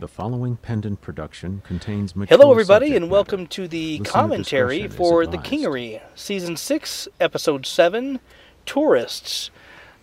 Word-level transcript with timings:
The 0.00 0.08
following 0.08 0.56
pendant 0.56 1.02
production 1.02 1.60
contains 1.66 2.16
mature 2.16 2.36
Hello, 2.38 2.50
everybody, 2.50 2.96
and 2.96 3.02
matter. 3.04 3.12
welcome 3.12 3.46
to 3.48 3.68
the 3.68 3.98
Listener 3.98 4.10
commentary 4.10 4.78
discretion 4.82 4.96
for 4.96 5.26
The. 5.26 5.36
Kingery, 5.36 6.00
Season 6.14 6.56
6, 6.56 7.08
Episode 7.20 7.66
7 7.66 8.18
Tourists. 8.64 9.50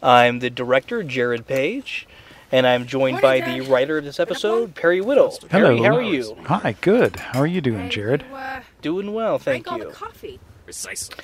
I'm 0.03 0.37
the 0.39 0.51
director, 0.51 1.01
Jared 1.01 1.47
Page, 1.47 2.07
and 2.51 2.67
I'm 2.67 2.85
joined 2.85 3.21
by 3.21 3.41
the 3.41 3.61
writer 3.61 3.97
of 3.97 4.03
this 4.03 4.19
episode, 4.19 4.75
Perry 4.75 5.01
Whittle. 5.01 5.35
Perry, 5.49 5.79
how 5.79 5.95
are 5.95 6.01
you? 6.03 6.37
Hi, 6.45 6.75
good. 6.79 7.15
How 7.15 7.39
are 7.39 7.47
you 7.47 7.61
doing, 7.61 7.89
Jared? 7.89 8.23
You, 8.29 8.35
uh, 8.35 8.61
Doing 8.83 9.13
well, 9.15 9.39
thank 9.39 9.65
drank 9.65 9.81
all 9.81 9.87
you. 9.87 9.91
the 9.91 9.97
coffee. 9.97 10.39
Precisely. 10.65 11.15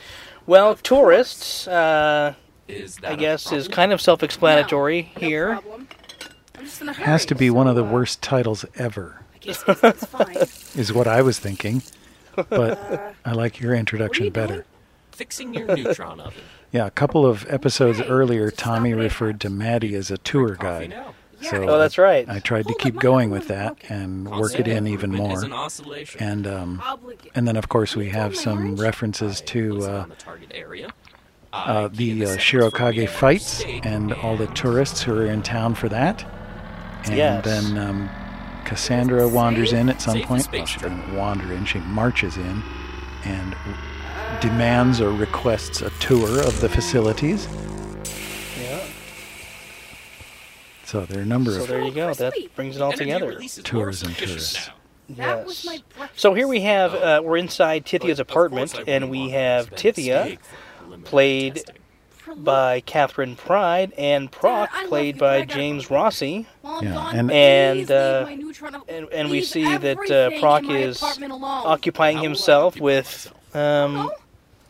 Well, 0.48 0.74
Tourists, 0.76 1.68
uh, 1.68 2.34
Is 2.68 2.96
that 2.98 3.12
I 3.12 3.14
a 3.14 3.18
guess, 3.18 3.44
is 3.52 3.68
problem? 3.68 3.71
kind 3.76 3.92
of 3.94 4.02
self 4.02 4.24
explanatory 4.24 5.12
No, 5.16 5.28
here. 5.28 5.54
No 5.54 5.62
problem. 5.62 5.88
Has 6.98 7.25
to 7.27 7.36
be 7.36 7.50
one 7.50 7.68
of 7.68 7.75
the 7.75 7.86
uh, 7.86 7.91
worst 7.91 8.21
titles 8.21 8.66
ever, 8.75 9.21
I 9.34 9.38
guess 9.39 9.63
it's, 9.68 9.84
it's 9.84 10.05
fine. 10.05 10.35
is 10.80 10.91
what 10.94 11.08
I 11.08 11.22
was 11.22 11.39
thinking. 11.39 11.81
But 12.36 13.16
I 13.26 13.31
like 13.34 13.59
your 13.59 13.76
introduction 13.76 14.26
you 14.26 14.31
doing? 14.31 14.48
better. 14.48 14.66
fixing 15.12 15.53
your 15.53 15.76
neutron 15.76 16.20
oven? 16.20 16.41
Yeah, 16.72 16.88
a 16.88 16.91
couple 16.91 17.23
of 17.23 17.45
episodes 17.52 17.99
Hey, 17.99 18.08
earlier, 18.08 18.49
Tommy 18.49 18.95
referred 18.95 19.39
to 19.41 19.49
Maddie 19.52 19.94
as 19.94 20.09
a 20.09 20.17
tour 20.17 20.55
guide. 20.55 20.89
now. 20.89 21.13
So 21.39 21.70
Oh, 21.70 21.77
that's 21.77 21.99
right. 21.99 22.27
I 22.27 22.39
tried 22.39 22.66
to 22.67 22.73
keep 22.80 22.95
going 22.95 23.30
with 23.30 23.48
that 23.50 23.73
okay. 23.73 23.94
and 23.94 24.27
work 24.27 24.59
it 24.59 24.67
in 24.67 24.88
even 24.88 25.11
more. 25.11 25.44
an 25.44 25.53
oscillation. 25.53 26.23
And 26.23 26.48
um, 26.48 26.81
and 27.36 27.48
then 27.48 27.58
of 27.58 27.70
course 27.70 27.95
we 27.95 28.09
have 28.09 28.36
some 28.36 28.58
orange? 28.59 28.80
references 28.80 29.41
to 29.41 29.84
uh, 29.84 30.05
the 30.08 30.16
target 30.16 30.52
area. 30.55 30.88
uh, 31.53 31.89
I 31.91 31.95
key 31.95 32.11
in 32.11 32.20
the 32.20 32.25
uh, 32.31 32.38
Shirokage 32.38 33.08
fights 33.09 33.45
state 33.45 33.86
and 33.86 34.11
all 34.11 34.36
the 34.36 34.48
tourists 34.48 35.03
who 35.03 35.14
are 35.16 35.27
in 35.27 35.44
town 35.44 35.75
for 35.75 35.89
that. 35.89 36.25
And 37.05 37.16
Yes. 37.17 37.43
then 37.45 37.77
um, 37.77 38.09
Cassandra 38.66 39.27
wanders 39.27 39.73
in 39.73 39.89
at 39.89 40.02
some 40.02 40.17
Safe 40.17 40.25
point. 40.25 40.49
Well, 40.52 40.66
she 40.66 40.80
trip. 40.80 40.91
doesn't 40.91 41.16
wander 41.16 41.52
in, 41.53 41.66
she 41.66 41.80
marches 41.80 42.38
in 42.38 42.64
and 43.25 43.55
demands 44.41 45.00
or 45.02 45.11
requests 45.11 45.81
a 45.81 45.89
tour 46.00 46.39
of 46.41 46.59
the 46.61 46.69
facilities. 46.69 47.47
Yeah. 48.59 48.80
So 50.86 51.05
there 51.05 51.19
are 51.19 51.23
a 51.23 51.25
number 51.25 51.52
So 51.52 51.61
of 51.63 51.67
there 51.67 51.81
you 51.81 51.91
go. 51.91 52.13
That 52.13 52.33
brings 52.55 52.75
it 52.75 52.81
all 52.81 52.89
Energy 52.91 53.06
together. 53.06 53.28
release 53.28 53.58
is 53.58 53.63
Tours 53.63 54.02
and 54.03 54.11
efficient 54.11 54.30
tourists. 54.30 54.67
now. 54.67 54.73
That 55.35 55.45
was 55.45 55.66
Yes. 55.66 55.81
So 56.16 56.33
here 56.33 56.47
we 56.47 56.61
have, 56.61 56.94
uh, 56.94 57.22
we're 57.23 57.38
inside 57.38 57.85
Tithia's 57.85 58.19
apartment, 58.19 58.73
and 58.88 59.09
we 59.09 59.30
have 59.31 59.69
Tithia 59.72 60.23
steak 60.25 60.39
for 60.44 60.56
preliminary 60.78 61.09
played 61.09 61.63
by 62.38 62.80
Catherine 62.81 63.35
Pride 63.35 63.94
and 63.97 64.31
Proc 64.31 64.69
Dad, 64.72 64.75
I 64.78 64.81
love 64.81 64.89
played 64.89 65.17
by 65.17 65.44
James. 65.45 65.91
Rossi. 65.91 66.47
While 66.81 66.97
I'm 66.97 67.16
Yeah, 67.16 67.19
and- 67.19 67.31
And, 67.31 67.91
uh, 67.91 68.23
my 68.25 68.35
neutron 68.35 68.75
al- 68.75 68.85
and- 68.88 69.07
and 69.11 69.29
we 69.29 69.41
see 69.41 69.77
that, 69.77 70.09
uh, 70.11 70.39
Proc 70.39 70.63
is 70.69 71.02
occupying 71.03 72.17
How 72.17 72.21
will 72.21 72.25
I 72.25 72.29
himself 72.29 72.79
with 72.79 73.33
um, 73.53 74.09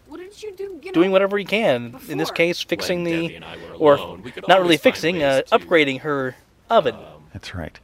what 0.07 0.19
did 0.19 0.43
you 0.43 0.51
do? 0.55 0.79
You 0.83 0.91
doing 0.91 1.11
whatever 1.11 1.37
he 1.37 1.45
can. 1.45 1.97
In 2.09 2.17
this 2.17 2.31
case, 2.31 2.61
fixing 2.61 3.03
When 3.03 3.11
the, 3.27 3.35
and 3.35 3.45
or 3.77 3.95
alone, 3.95 4.21
we 4.23 4.31
could 4.31 4.47
not 4.47 4.61
really 4.61 4.77
fixing, 4.77 5.23
uh, 5.23 5.41
to, 5.43 5.57
upgrading 5.59 6.01
her 6.01 6.35
oven. 6.69 6.95
um, 6.95 7.01
That's 7.31 7.55
right. 7.55 7.79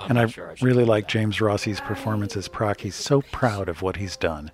I'm 0.00 0.10
And 0.10 0.18
I 0.20 0.26
sure 0.26 0.54
really 0.62 0.84
like 0.84 1.04
that. 1.04 1.10
James 1.12 1.40
Rossi's 1.40 1.80
performance 1.80 2.36
as 2.36 2.48
Proc. 2.48 2.80
He's 2.80 2.94
so 2.94 3.20
proud 3.20 3.68
of 3.68 3.82
what 3.82 3.96
he's 3.96 4.16
done. 4.16 4.50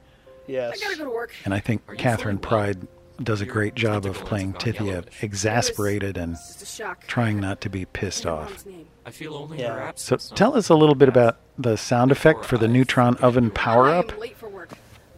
yes. 0.49 0.81
I 0.81 0.85
gotta 0.85 0.97
go 0.99 1.05
to 1.05 1.11
work. 1.11 1.33
And 1.45 1.53
I 1.55 1.61
think 1.61 1.83
Catherine 1.99 2.39
feeling 2.39 2.51
well? 2.51 2.65
Pride 2.75 2.89
does 3.23 3.41
a 3.41 3.47
great 3.47 3.75
job 3.75 4.05
of 4.07 4.17
playing 4.25 4.53
have 4.53 4.63
Tithia, 4.63 5.05
exasperated 5.23 6.17
and 6.17 6.35
It's 6.35 6.49
just 6.49 6.63
a 6.63 6.67
shock. 6.67 7.07
trying 7.07 7.41
not 7.41 7.61
to 7.63 7.71
be 7.71 7.85
pissed 7.85 8.27
off. 8.27 8.65
I 9.05 9.11
feel 9.11 9.35
only 9.35 9.61
Yeah. 9.61 9.93
So 9.95 10.17
tell 10.17 10.57
us 10.57 10.69
a 10.69 10.75
little 10.75 10.95
bit 10.95 11.09
about 11.09 11.39
the 11.59 11.77
sound 11.77 12.13
effect 12.13 12.45
for 12.45 12.59
the 12.59 12.69
neutron 12.69 13.17
oven 13.17 13.51
power 13.51 13.89
up. 13.89 14.13
I'm 14.13 14.21
late 14.21 14.37
for 14.37 14.49
work. 14.49 14.71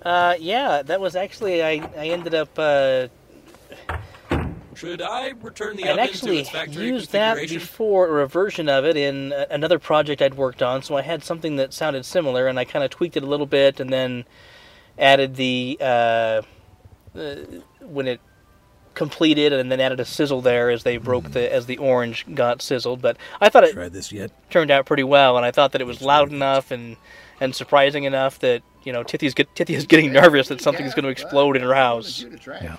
Uh, 0.03 0.35
yeah, 0.39 0.83
that 0.83 1.01
was 1.01 1.17
actually, 1.17 1.63
I, 1.63 1.91
I 1.97 2.09
ended 2.09 2.35
up, 2.35 2.57
uh, 2.57 3.09
Should 4.75 5.03
I 5.03 5.31
return 5.43 5.77
the 5.77 5.85
I'd 5.85 5.91
oven 5.91 5.99
to 5.99 6.03
actually 6.03 6.39
its 6.39 6.51
factory 6.51 6.87
used 6.87 7.11
that 7.13 7.37
before, 7.49 8.07
or 8.07 8.21
a 8.23 8.29
version 8.29 8.69
of 8.69 8.85
it, 8.85 8.97
in 8.97 9.33
another 9.51 9.81
project 9.81 10.23
I'd 10.23 10.35
worked 10.35 10.63
on. 10.63 10.83
So 10.83 10.97
I 10.97 11.03
had 11.03 11.25
something 11.25 11.57
that 11.57 11.75
sounded 11.75 12.05
similar, 12.05 12.47
and 12.47 12.59
I 12.61 12.65
kind 12.65 12.85
of 12.85 12.91
tweaked 12.91 13.17
it 13.17 13.25
a 13.25 13.27
little 13.27 13.47
bit, 13.47 13.81
and 13.81 13.93
then 13.93 14.25
added 14.97 15.35
the 15.35 15.77
uh, 15.81 16.43
uh, 17.17 17.37
when 17.89 18.07
it 18.07 18.21
completed, 18.95 19.53
and 19.53 19.71
then 19.71 19.81
added 19.81 20.01
a 20.01 20.05
sizzle 20.05 20.41
there 20.41 20.71
as 20.71 20.83
they 20.83 20.97
broke 20.97 21.31
the 21.31 21.53
as 21.53 21.67
the 21.67 21.79
orange 21.79 22.27
got 22.35 22.61
sizzled. 22.63 23.01
But 23.01 23.17
I 23.41 23.49
thought 23.49 23.65
it 23.65 23.73
Tried 23.73 23.93
this 23.93 24.11
yet? 24.13 24.31
turned 24.51 24.71
out 24.71 24.87
pretty 24.87 25.05
well, 25.05 25.37
and 25.37 25.47
I 25.47 25.51
thought 25.51 25.73
that 25.73 25.81
it 25.81 25.87
was 25.87 26.03
loud 26.03 26.33
enough 26.33 26.71
and 26.71 26.97
and 27.41 27.55
surprising 27.55 28.05
enough 28.05 28.41
that 28.41 28.63
you 28.85 28.93
know 28.93 29.03
Tithia's 29.05 29.35
get, 29.35 29.55
Tithia's 29.55 29.87
getting 29.87 30.13
nervous 30.13 30.49
that 30.49 30.61
something's 30.61 30.95
going 30.95 31.05
to 31.05 31.11
explode 31.11 31.57
in 31.57 31.63
her 31.63 31.75
house. 31.75 32.25
Yeah. 32.47 32.77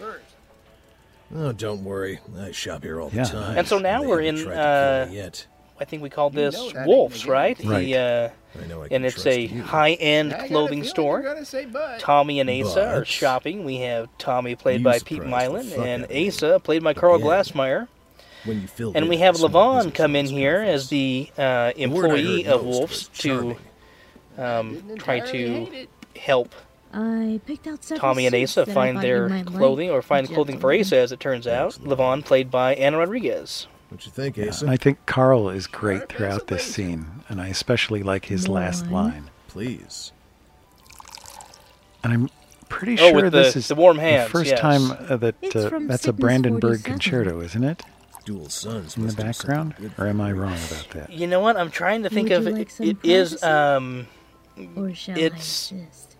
Oh, 1.34 1.52
don't 1.52 1.84
worry. 1.84 2.20
I 2.40 2.52
shop 2.52 2.84
here 2.84 3.00
all 3.00 3.10
the 3.10 3.18
Yeah. 3.18 3.24
time. 3.26 3.58
And 3.60 3.68
so 3.68 3.78
now 3.78 4.02
They 4.02 4.08
we're 4.08 4.22
in, 4.22 4.36
tried 4.36 4.56
to 4.56 5.06
kill 5.06 5.14
me 5.14 5.20
uh, 5.20 5.24
yet. 5.24 5.46
I 5.80 5.86
think 5.86 6.04
we 6.04 6.10
called 6.10 6.34
this 6.34 6.56
know 6.56 6.70
that 6.72 6.80
ain't 6.80 6.88
Wolves, 6.88 7.26
right? 7.26 7.58
Right. 7.64 7.86
The, 7.86 7.98
uh, 7.98 8.30
I 8.62 8.68
know 8.68 8.82
I 8.84 8.88
can 8.88 8.96
and 8.98 9.06
it's 9.06 9.16
trust 9.16 9.28
a 9.28 9.42
you. 9.42 9.62
high-end 9.64 10.36
clothing 10.48 10.84
store. 10.84 11.24
Tommy 12.00 12.40
and 12.40 12.50
Asa 12.50 12.96
are 12.96 13.06
shopping. 13.06 13.64
We 13.64 13.78
have 13.78 14.10
Tommy 14.18 14.56
played 14.56 14.84
by 14.84 15.00
Pete 15.00 15.22
surprised 15.22 15.52
Mylan 15.54 15.86
and 15.86 16.04
out 16.04 16.10
me. 16.10 16.28
Asa 16.28 16.60
played 16.60 16.84
by 16.84 16.94
Carl 16.94 17.20
Yeah. 17.20 17.26
Glassmeyer. 17.26 17.88
When 18.46 18.62
you 18.62 18.68
filled 18.68 18.96
And 18.96 19.10
we 19.10 19.18
have 19.18 19.36
Levon 19.36 19.94
come 19.94 20.16
in 20.16 20.26
here 20.26 20.58
conference. 20.60 20.84
as 20.84 20.90
the 20.90 21.30
uh, 21.38 21.74
The 21.76 21.86
word 21.88 22.12
I 22.12 22.14
employee 22.14 22.44
heard 22.44 22.54
of 22.54 22.66
most 22.66 22.78
Wolves 22.78 23.08
to 23.20 23.58
um, 24.38 24.96
try 24.98 25.20
to 25.20 25.88
help 26.16 26.54
I 26.92 27.40
picked 27.46 27.68
out 27.68 27.82
Tommy 27.82 28.26
and 28.26 28.34
Asa 28.36 28.66
find 28.66 29.00
their 29.00 29.30
clothing 29.44 29.90
like, 29.90 29.98
or 29.98 30.02
find 30.02 30.28
clothing 30.28 30.58
for. 30.60 30.74
Asa, 30.74 30.98
as 30.98 31.12
it 31.12 31.20
turns 31.20 31.46
out. 31.46 31.74
Levon 31.76 32.26
played 32.26 32.50
by 32.50 32.74
Anna 32.76 32.98
Rodriguez. 32.98 33.68
What 33.90 34.06
you 34.06 34.12
think, 34.12 34.38
Yeah, 34.38 34.50
Asa? 34.50 34.66
and 34.66 34.72
I 34.72 34.78
think 34.78 35.06
Carl 35.06 35.50
is 35.50 35.66
great 35.68 36.10
throughout 36.10 36.48
this 36.48 36.64
scene, 36.64 37.08
and 37.28 37.42
I 37.42 37.48
especially 37.48 38.04
like 38.04 38.26
his 38.26 38.48
last 38.48 38.88
line. 38.92 39.30
Please. 39.48 40.12
And 42.04 42.14
I'm 42.14 42.30
pretty 42.70 42.94
Oh, 43.00 43.10
sure 43.10 43.30
this 43.30 43.54
the- 43.54 43.60
is 43.60 43.68
the 43.68 43.76
warm 43.76 43.98
hands, 43.98 44.30
first 44.32 44.52
yes. 44.52 44.60
time 44.60 44.92
uh, 44.92 45.18
that 45.18 45.36
It's 45.42 45.56
uh, 45.56 45.70
from 45.70 45.88
that's 45.88 46.04
a 46.04 46.08
Sickness 46.08 46.22
Brandenburg 46.22 46.84
concerto, 46.84 47.42
isn't 47.42 47.64
it? 47.64 47.84
Dual 48.26 48.50
sons 48.50 48.96
In 48.96 49.02
the 49.02 49.08
must 49.08 49.18
have 49.22 49.36
something 49.36 49.70
background, 49.70 49.94
or 49.98 50.08
am 50.08 50.22
I 50.22 50.32
wrong 50.34 50.54
about 50.54 50.88
that? 50.92 51.10
You 51.12 51.26
know 51.26 51.40
what? 51.40 51.58
I'm 51.58 51.72
trying 51.72 52.04
to 52.04 52.10
think 52.10 52.30
Would 52.30 52.38
of 52.48 52.58
you 52.58 52.62
it. 52.62 52.72
some 52.72 52.86
It 52.86 52.98
is 53.04 53.44
um, 53.44 54.08
Or 54.76 54.94
shall 54.94 55.18
It's- 55.18 55.72
I 55.74 55.78
insist? 55.78 56.16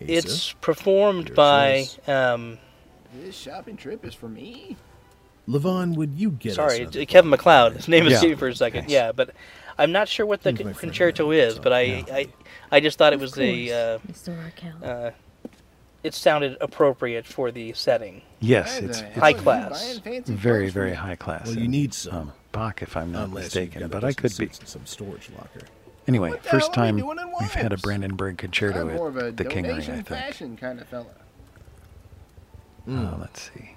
Asa? 0.00 0.12
it's 0.12 0.52
performed 0.54 1.28
Your 1.28 1.36
by 1.36 1.86
um, 2.08 2.58
This 3.20 3.36
shopping 3.36 3.76
trip 3.76 4.04
is 4.06 4.14
for 4.14 4.28
me. 4.28 4.76
Levon, 5.48 5.94
would 5.96 6.14
you 6.14 6.30
get 6.30 6.54
sorry, 6.54 6.84
us 6.86 6.96
it's 6.96 7.10
Kevin 7.10 7.30
MacLeod. 7.30 7.74
His 7.74 7.88
name 7.88 8.04
Yeah. 8.06 8.12
escaped 8.14 8.30
me 8.30 8.36
for 8.36 8.48
a 8.48 8.54
second. 8.56 8.84
Yes. 8.84 8.90
Yeah, 8.90 9.12
but 9.12 9.30
I'm 9.78 9.92
not 9.92 10.08
sure 10.08 10.24
what 10.24 10.42
the 10.42 10.50
He's 10.50 10.58
my 10.60 10.64
friend, 10.72 10.78
concerto 10.78 11.30
is. 11.32 11.56
so, 11.56 11.62
But 11.62 11.72
I, 11.72 11.80
yeah. 11.82 12.02
I, 12.12 12.28
I 12.72 12.80
just 12.80 12.96
thought 12.98 13.12
it 13.12 13.20
was 13.20 13.34
course, 13.34 13.44
a. 13.46 13.94
Uh, 13.94 13.98
Mr. 14.10 14.44
Raquel. 14.44 14.72
uh, 14.82 15.10
it 16.02 16.14
sounded 16.14 16.56
appropriate 16.60 17.26
for 17.26 17.50
the 17.50 17.72
setting. 17.72 18.22
Yes, 18.40 18.78
it's, 18.78 19.00
it's 19.00 19.18
High 19.18 19.30
you 19.30 19.36
class. 19.36 19.98
buying 20.00 20.22
very, 20.24 20.68
very 20.68 20.92
high 20.94 21.16
class. 21.16 21.46
Well, 21.46 21.58
you 21.58 21.68
need 21.68 21.92
some. 21.94 22.14
Um, 22.14 22.32
Bach, 22.52 22.82
if 22.82 22.96
I'm 22.96 23.10
not 23.10 23.28
Unless 23.28 23.44
mistaken, 23.46 23.88
but 23.88 24.04
I 24.04 24.12
could 24.12 24.36
be. 24.36 24.48
some 24.64 24.86
storage 24.86 25.28
locker. 25.36 25.66
Anyway, 26.06 26.30
What 26.30 26.44
first 26.44 26.72
time 26.74 26.98
doing 26.98 27.18
in 27.18 27.32
we've 27.40 27.52
had 27.54 27.72
a 27.72 27.78
Brandenburg 27.78 28.36
concerto 28.38 28.88
I'm 28.88 28.96
of 29.00 29.16
at 29.18 29.36
the 29.38 29.44
Kingery, 29.44 29.58
I 29.58 29.62
donation 29.68 29.94
think. 29.94 30.06
fashion 30.08 30.56
kind 30.56 30.78
of 30.80 30.86
fella. 30.88 31.06
Oh, 32.86 33.16
let's 33.18 33.50
see. 33.54 33.74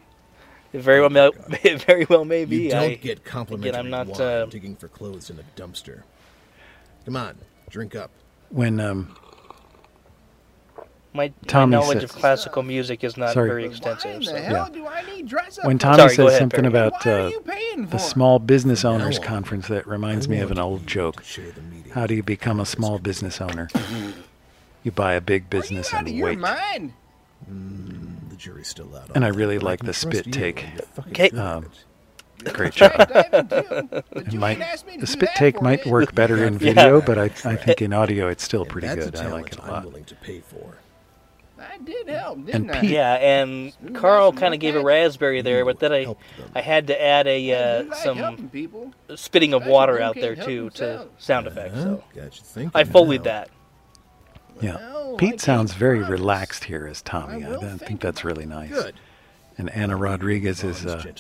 It 0.78 0.84
very 0.84 1.02
well, 1.02 1.10
may, 1.10 1.32
it 1.64 1.82
very 1.86 2.06
well 2.08 2.24
may 2.24 2.44
You 2.44 2.70
don't 2.70 2.84
I, 2.84 2.94
get 2.96 3.24
complimentary 3.26 3.80
I'm 3.80 3.90
not, 3.90 4.08
wine 4.08 4.22
uh, 4.22 4.46
digging 4.46 4.76
for 4.76 4.88
clothes 4.88 5.30
in 5.32 5.40
a 5.40 5.44
dumpster. 5.60 6.04
Come 7.06 7.16
on, 7.16 7.36
drink 7.70 7.96
up. 7.96 8.12
When 8.50 8.80
um, 8.80 9.16
my, 10.78 10.84
my 11.30 11.34
Tommy 11.48 11.72
knowledge 11.72 12.02
says- 12.02 12.12
of 12.12 12.16
classical 12.16 12.62
music 12.62 13.04
is 13.04 13.18
not 13.18 13.34
Sorry. 13.34 13.48
very 13.50 13.68
But 13.70 13.82
Why 13.84 13.92
extensive. 13.94 14.12
in 14.14 14.20
the 14.20 14.26
So. 14.26 14.36
hell 14.38 14.68
Yeah. 14.70 14.74
do 14.74 14.86
I 14.88 15.02
need 15.16 15.28
dress 15.28 15.58
up? 15.58 15.66
when? 15.66 15.80
Tommy 15.80 15.98
Sorry, 15.98 16.10
says 16.16 16.28
ahead, 16.28 16.40
something 16.40 16.60
Perry. 16.72 16.88
about 16.88 17.08
uh, 17.08 17.32
the 17.90 17.98
small 17.98 18.38
business 18.38 18.86
owners 18.86 19.20
Now, 19.20 19.26
conference, 19.26 19.68
that 19.70 19.88
reminds 19.88 20.30
me 20.30 20.40
of 20.42 20.52
an 20.52 20.60
old 20.60 20.86
joke. 20.86 21.24
to 21.24 21.28
share 21.28 21.52
the 21.52 21.62
meeting. 21.62 21.92
How 21.92 22.06
do 22.06 22.14
you 22.14 22.22
become 22.22 22.60
a 22.60 22.66
small 22.68 23.00
business 23.00 23.42
owner? 23.42 23.68
You 24.84 24.92
buy 24.92 25.16
a 25.16 25.22
big 25.22 25.46
Are 25.46 25.48
business 25.48 25.92
you 25.92 25.98
out 25.98 26.02
of 26.04 26.08
and 26.08 26.16
your 26.18 26.28
wait. 26.28 26.40
mind? 26.40 26.94
The 28.38 28.44
jury's 28.44 28.68
still 28.68 28.96
out. 28.96 29.10
And 29.16 29.26
I 29.26 29.30
really 29.30 29.58
like 29.60 29.80
the 29.82 29.94
spit 29.94 30.28
you 30.28 30.32
take. 30.32 30.58
when 30.58 30.72
you 30.74 30.80
fucking 30.94 31.12
Okay. 31.12 31.38
Um. 31.38 31.72
Great 32.54 32.74
job. 32.74 32.96
Diving 33.10 33.48
too, 33.48 33.88
but 33.90 34.06
It 34.12 34.34
might, 34.36 34.52
ain't 34.52 34.62
asked 34.62 34.86
me 34.86 34.94
to 34.94 35.02
the 35.02 35.08
spit 35.08 35.30
take 35.36 35.60
might 35.60 35.86
you. 35.88 35.92
work 35.92 36.14
better 36.14 36.46
in 36.46 36.54
Yeah. 36.54 36.60
video, 36.60 37.02
but 37.02 37.18
I, 37.18 37.24
I 37.46 37.56
think 37.56 37.82
in 37.82 37.94
audio 37.94 38.28
it's 38.28 38.44
still 38.44 38.62
And 38.62 38.70
pretty 38.70 38.88
good. 38.90 39.16
I 39.16 39.28
like 39.30 39.50
talent 39.50 39.54
it 39.54 39.58
a 39.58 39.64
I'm 39.64 39.70
lot. 39.72 39.86
willing 39.86 40.06
to 40.06 40.16
pay 40.16 40.42
for. 40.42 40.78
I 41.60 41.80
did 41.80 42.08
help, 42.10 42.46
didn't 42.46 42.70
And 42.70 42.72
I? 42.72 42.82
Pete- 42.82 42.92
Yeah, 42.92 43.14
and 43.16 43.74
Smooth 43.74 43.96
Carl 43.96 44.32
kind 44.34 44.54
of 44.54 44.60
gave 44.60 44.76
a 44.76 44.84
raspberry 44.84 45.42
there, 45.42 45.66
but 45.66 45.80
then 45.80 45.92
I 45.92 46.16
I 46.54 46.62
had 46.62 46.86
to 46.88 47.02
add 47.04 47.28
I 47.28 47.32
a 47.32 47.48
do 47.48 47.54
uh, 47.56 47.90
like 47.90 48.00
some 48.04 48.52
spitting 49.16 49.56
of 49.56 49.66
water 49.66 50.00
out 50.00 50.14
there 50.14 50.36
too 50.36 50.70
to 50.76 51.08
sound 51.18 51.48
effects. 51.48 51.74
So 51.82 52.04
Got 52.14 52.36
you 52.38 52.44
thinking 52.44 52.72
I 52.76 52.84
foleyed 52.84 53.18
now. 53.18 53.24
that. 53.24 53.50
Yeah. 54.62 54.76
Well, 54.76 55.16
Pete 55.18 55.42
sounds 55.42 55.74
very 55.74 56.00
promise. 56.00 56.20
relaxed 56.20 56.64
here 56.66 56.88
as 56.88 57.02
Tommy. 57.02 57.44
I 57.46 57.54
I, 57.56 57.58
think 57.60 57.82
think 57.82 58.02
that's 58.02 58.24
really 58.24 58.46
nice. 58.46 58.70
Good. 58.70 58.96
And 59.60 59.70
Anna 59.72 59.96
Rodriguez 59.98 60.64
is 60.64 60.86
Mom's 60.86 61.06
uh, 61.06 61.12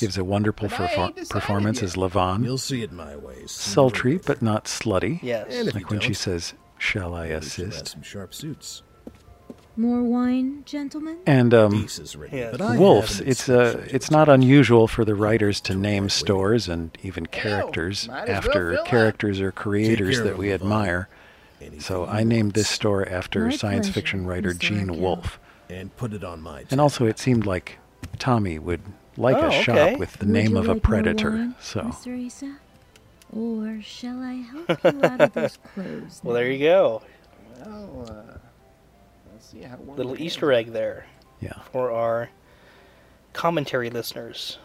gives 0.00 0.16
a 0.16 0.24
wonderful 0.24 0.68
perfor- 0.68 1.28
performance 1.28 1.78
yet. 1.82 1.84
as 1.88 1.94
Levon. 1.96 2.42
You'll 2.44 2.56
see 2.56 2.82
it 2.82 2.90
my 2.92 3.16
way. 3.16 3.42
Sultry 3.46 4.12
later. 4.12 4.24
but 4.26 4.40
not 4.42 4.64
slutty. 4.64 5.20
Yes. 5.22 5.46
And 5.50 5.74
Like 5.74 5.90
when 5.90 6.00
she 6.00 6.14
says, 6.14 6.54
"Shall 6.78 7.14
I 7.14 7.28
at 7.28 7.42
least 7.42 7.58
you'll 7.58 7.66
have 7.66 7.74
assist?" 7.74 7.88
some 7.92 8.02
sharp 8.02 8.32
suits. 8.32 8.82
More 9.78 10.02
wine, 10.02 10.62
gentlemen? 10.64 11.18
And 11.26 11.52
um, 11.52 11.82
Peace 11.82 11.98
is 11.98 12.16
written, 12.16 12.38
Yes. 12.38 12.50
but 12.52 12.62
I 12.62 12.78
Wolves. 12.78 13.18
have 13.18 13.26
an 13.26 13.30
It's 13.30 13.48
uh, 13.50 13.82
it's 13.84 13.92
its 13.94 14.10
not 14.10 14.26
unusual 14.30 14.88
for 14.88 15.04
the 15.04 15.14
writers 15.14 15.60
to 15.62 15.74
name 15.74 16.08
stores 16.08 16.66
and 16.66 16.96
even 17.02 17.26
characters 17.26 18.08
might 18.08 18.22
as 18.22 18.28
well 18.28 18.36
after 18.38 18.76
characters 18.86 19.38
or 19.38 19.52
creators 19.52 20.22
that 20.22 20.38
we 20.38 20.46
Levon. 20.46 20.54
admire. 20.54 21.08
Anything 21.60 21.80
So 21.80 22.06
I 22.06 22.22
named 22.24 22.52
this 22.52 22.68
store 22.68 23.08
after 23.08 23.46
My 23.46 23.50
science 23.56 23.86
pleasure, 23.86 23.92
fiction 24.00 24.26
writer 24.26 24.50
Mr. 24.52 24.58
Gene 24.58 25.00
Wolfe. 25.00 25.38
and 25.70 25.94
put 25.96 26.12
it 26.12 26.22
on 26.24 26.40
my. 26.42 26.64
And 26.70 26.80
also, 26.80 27.06
it 27.06 27.18
seemed 27.18 27.46
like 27.46 27.78
Tommy 28.18 28.58
would 28.58 28.82
like 29.16 29.36
Oh, 29.36 29.46
a 29.48 29.50
shop 29.62 29.76
okay. 29.76 29.96
with 29.96 30.12
the 30.18 30.26
Would 30.26 30.32
name 30.32 30.56
of 30.56 30.66
a 30.66 30.74
like 30.74 30.76
more 30.76 30.80
predator. 30.80 31.30
wine, 31.30 31.54
So 31.60 31.80
Mr. 31.80 32.26
Asa? 32.26 32.56
Or 33.32 33.80
shall 33.82 34.22
I 34.22 34.34
help 34.34 34.68
you 34.84 35.00
out 35.02 35.20
of 35.20 35.32
those 35.32 35.58
clothes? 35.74 36.20
Well, 36.22 36.34
there 36.34 36.50
you 36.50 36.58
go. 36.60 37.02
Well, 37.64 38.06
uh, 38.08 38.38
let's 39.32 39.46
see 39.50 39.62
how 39.62 39.78
Little 39.78 40.20
Easter 40.20 40.52
egg 40.52 40.72
there 40.72 41.06
yeah, 41.40 41.58
for 41.72 41.90
our 41.90 42.28
commentary 43.32 43.90
listeners. 43.90 44.58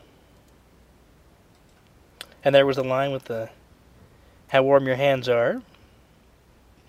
And 2.44 2.54
there 2.54 2.66
was 2.66 2.78
a 2.78 2.84
line 2.84 3.12
with 3.12 3.26
the 3.26 3.50
how 4.50 4.64
warm 4.64 4.86
your 4.88 4.96
hands 4.96 5.30
are. 5.30 5.62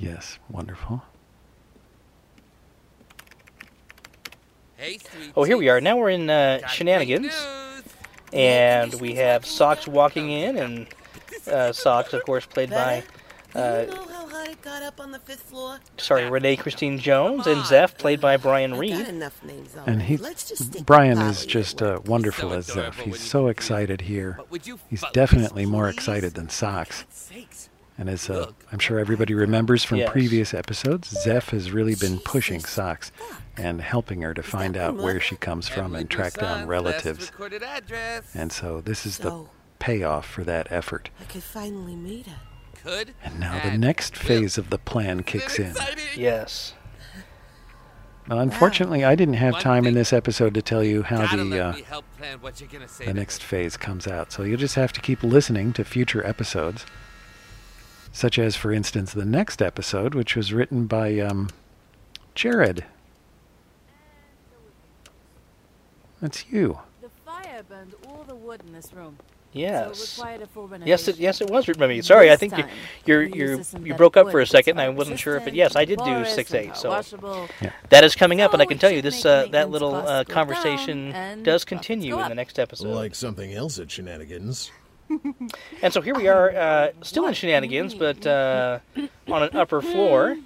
Yes, 0.02 0.38
wonderful. 0.50 1.02
Hey, 4.76 4.98
sweet 4.98 5.32
Oh, 5.36 5.44
here 5.44 5.56
we 5.56 5.68
are. 5.68 5.80
Now 5.80 5.96
we're 5.96 6.10
in 6.10 6.28
uh, 6.28 6.66
shenanigans, 6.66 7.32
and 8.32 8.92
we 9.00 9.14
have 9.14 9.46
Socks 9.46 9.86
walking 9.86 10.30
in, 10.30 10.58
and 10.58 10.86
uh, 11.46 11.72
Socks, 11.72 12.12
of 12.12 12.24
course, 12.24 12.44
played 12.44 12.70
by 12.70 13.04
uh, 13.54 13.84
you 13.86 13.94
know 13.94 14.06
how 14.06 14.22
got 14.62 14.82
up 14.82 15.00
on 15.00 15.10
the 15.10 15.18
fifth 15.18 15.42
floor? 15.42 15.78
sorry 15.98 16.28
Renee 16.30 16.56
Christine 16.56 16.98
Jones, 16.98 17.46
and 17.46 17.64
Zeph, 17.66 17.98
played 17.98 18.20
by 18.20 18.36
Brian 18.36 18.74
Reed. 18.74 19.06
And 19.86 20.02
he, 20.02 20.16
Let's 20.16 20.48
just 20.48 20.64
stick 20.64 20.74
with 20.74 20.86
Brian 20.86 21.18
is 21.18 21.44
just 21.44 21.82
uh, 21.82 22.00
wonderful 22.06 22.52
as 22.52 22.66
Zeph. 22.66 22.98
He's 23.00 23.20
so 23.20 23.48
excited 23.48 24.02
here. 24.02 24.34
But 24.38 24.50
would 24.50 24.66
you 24.66 24.78
He's 24.88 25.04
definitely 25.12 25.66
more 25.66 25.88
excited 25.88 26.34
than 26.34 26.48
Socks. 26.48 27.04
God's 27.98 28.20
sakes. 28.20 28.30
And 28.30 28.38
as 28.40 28.48
uh, 28.48 28.52
I'm 28.72 28.78
sure 28.78 28.98
everybody 28.98 29.34
remembers 29.34 29.84
from 29.84 29.98
Yes. 29.98 30.10
previous 30.10 30.54
episodes, 30.54 31.08
Zeph 31.08 31.50
has 31.50 31.70
really 31.70 31.94
been 31.94 32.18
pushing 32.18 32.60
Socks 32.60 33.10
fuck. 33.14 33.42
and 33.56 33.80
helping 33.80 34.22
her 34.22 34.34
to 34.34 34.42
find 34.42 34.76
out 34.76 34.96
where 34.96 35.20
she 35.20 35.36
comes 35.36 35.68
from 35.68 35.86
Emily 35.86 36.00
and 36.02 36.10
track 36.10 36.34
down 36.34 36.66
relatives. 36.66 37.30
And 38.34 38.52
so 38.52 38.80
this 38.80 39.06
is 39.06 39.18
the 39.18 39.44
payoff 39.78 40.26
for 40.26 40.44
that 40.44 40.70
effort. 40.70 41.10
I 41.20 41.24
could 41.24 41.42
finally 41.42 41.96
meet 41.96 42.26
her. 42.26 42.40
Could. 42.84 43.14
And 43.22 43.38
now 43.38 43.60
the 43.62 43.78
next 43.78 44.16
phase 44.16 44.58
of 44.58 44.70
the 44.70 44.78
plan 44.78 45.22
kicks 45.22 45.58
in. 45.58 45.74
Yes. 46.16 46.74
Now, 48.28 48.38
unfortunately, 48.38 49.04
I 49.04 49.14
didn't 49.16 49.34
have 49.34 49.54
One 49.54 49.62
time 49.62 49.86
in 49.86 49.94
this 49.94 50.12
episode 50.12 50.54
to 50.54 50.62
tell 50.62 50.84
you 50.84 51.02
how 51.02 51.26
the 51.34 51.60
uh, 51.60 51.72
help 51.88 52.04
plan 52.18 52.38
what 52.40 52.60
you're 52.60 52.68
gonna 52.70 52.86
say 52.86 53.04
the 53.04 53.14
next 53.14 53.42
phase 53.42 53.76
comes 53.76 54.06
out. 54.06 54.30
So 54.30 54.44
you'll 54.44 54.58
just 54.58 54.76
have 54.76 54.92
to 54.92 55.00
keep 55.00 55.24
listening 55.24 55.72
to 55.72 55.84
future 55.84 56.24
episodes, 56.24 56.86
such 58.12 58.38
as, 58.38 58.54
for 58.54 58.72
instance, 58.72 59.12
the 59.12 59.24
next 59.24 59.62
episode, 59.62 60.14
which 60.14 60.36
was 60.36 60.52
written 60.52 60.86
by 60.86 61.18
um, 61.18 61.48
Jared. 62.34 62.84
That's 66.20 66.44
you. 66.50 66.78
The 67.00 67.08
fire 67.24 67.62
burned 67.68 67.94
all 68.06 68.24
the 68.28 68.36
wood 68.36 68.62
in 68.66 68.72
this 68.72 68.92
room. 68.92 69.16
So 69.52 69.58
it 69.58 69.60
Yes. 69.60 70.16
required 70.18 70.42
a 70.42 70.46
full 70.46 70.70
Yes, 70.84 71.08
it, 71.08 71.18
yes, 71.18 71.40
it 71.42 71.50
was 71.50 71.68
written 71.68 71.80
by 71.80 71.86
me. 71.86 72.00
Sorry, 72.00 72.30
I 72.30 72.36
think 72.36 72.56
you, 72.56 72.62
time, 72.62 72.72
you're, 73.04 73.22
you're, 73.22 73.60
a 73.60 73.80
you 73.82 73.94
broke 73.94 74.16
up 74.16 74.30
for 74.30 74.40
a 74.40 74.46
second, 74.46 74.78
and 74.78 74.80
I 74.80 74.88
wasn't 74.88 75.18
sure, 75.18 75.36
if 75.36 75.46
it. 75.46 75.54
yes, 75.54 75.76
I 75.76 75.84
did 75.84 75.98
do 75.98 76.24
six 76.24 76.54
and 76.54 76.66
eight. 76.68 76.76
So 76.76 76.88
washable. 76.88 77.48
that 77.90 78.02
is 78.02 78.14
coming 78.14 78.40
up, 78.40 78.54
and 78.54 78.62
I 78.62 78.64
can 78.64 78.78
tell 78.78 78.90
you 78.90 79.02
this 79.02 79.26
uh, 79.26 79.48
that 79.50 79.68
little 79.68 79.94
uh, 79.94 80.24
conversation 80.24 81.42
does 81.42 81.66
continue 81.66 82.18
in 82.18 82.28
the 82.30 82.34
next 82.34 82.58
episode. 82.58 82.94
Like 82.94 83.14
something 83.14 83.52
else 83.52 83.78
at 83.78 83.90
shenanigans. 83.90 84.70
And 85.82 85.92
so 85.92 86.00
here 86.00 86.14
we 86.14 86.28
are, 86.28 86.50
uh, 86.50 86.88
still 87.02 87.26
in 87.26 87.34
shenanigans, 87.34 87.94
but 87.94 88.26
uh, 88.26 88.78
on 89.28 89.42
an 89.42 89.56
upper 89.56 89.82
floor. 89.82 90.36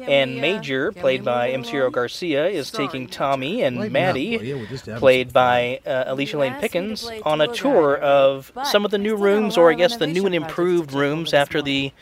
And 0.00 0.38
uh, 0.38 0.40
Major, 0.40 0.90
played 0.92 1.22
by 1.24 1.48
move 1.50 1.66
M. 1.66 1.90
Garcia, 1.90 2.46
is 2.48 2.70
taking 2.70 3.08
Tommy 3.08 3.62
and 3.62 3.76
Lighten 3.76 3.96
up, 4.06 4.14
will 4.14 4.38
Maddie, 4.38 4.38
ya? 4.42 4.56
We're 4.56 4.66
just 4.66 4.86
having 4.86 5.00
played 5.00 5.32
by 5.32 5.80
uh, 5.86 6.04
Alicia 6.06 6.38
Lane 6.38 6.52
asked 6.54 6.62
me 6.62 6.68
to 6.68 6.68
Pickens, 6.72 7.10
on 7.24 7.40
a 7.42 7.46
tour 7.48 7.96
tour 7.96 7.96
of 7.98 8.52
some 8.64 8.84
of 8.86 8.90
the 8.90 8.98
new 8.98 9.16
still 9.16 9.18
have 9.18 9.20
a 9.20 9.40
rooms, 9.40 9.56
lot 9.56 9.62
or 9.64 9.70
I 9.70 9.74
guess 9.74 9.96
the 9.96 10.06
new 10.06 10.24
and 10.26 10.34
renovation 10.34 10.42
projects 10.42 10.58
to 10.58 10.64
improved 10.64 10.92
rooms 10.92 11.34
after 11.34 11.60
the 11.62 11.92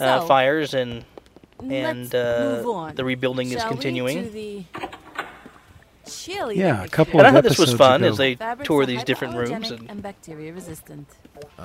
uh, 0.00 0.26
fires 0.26 0.74
and 0.74 1.04
and 1.60 2.14
uh, 2.14 2.90
the 2.94 3.04
rebuilding 3.04 3.52
is 3.52 3.62
continuing. 3.64 4.24
to 4.24 4.30
the 4.30 4.64
cheerleading 6.06 6.56
Yeah, 6.56 6.84
a 6.84 6.88
couple 6.88 7.20
of 7.20 7.26
And 7.26 7.26
I 7.26 7.30
of 7.30 7.44
thought 7.44 7.48
this 7.48 7.58
was 7.58 7.74
fun 7.74 8.02
ago. 8.02 8.10
as 8.10 8.16
they 8.18 8.36
tour 8.64 8.86
these 8.86 9.04
different 9.04 9.36
rooms. 9.36 9.70
And, 9.70 9.90
and 9.90 10.02
bacteria 10.02 10.52
resistant. 10.52 11.08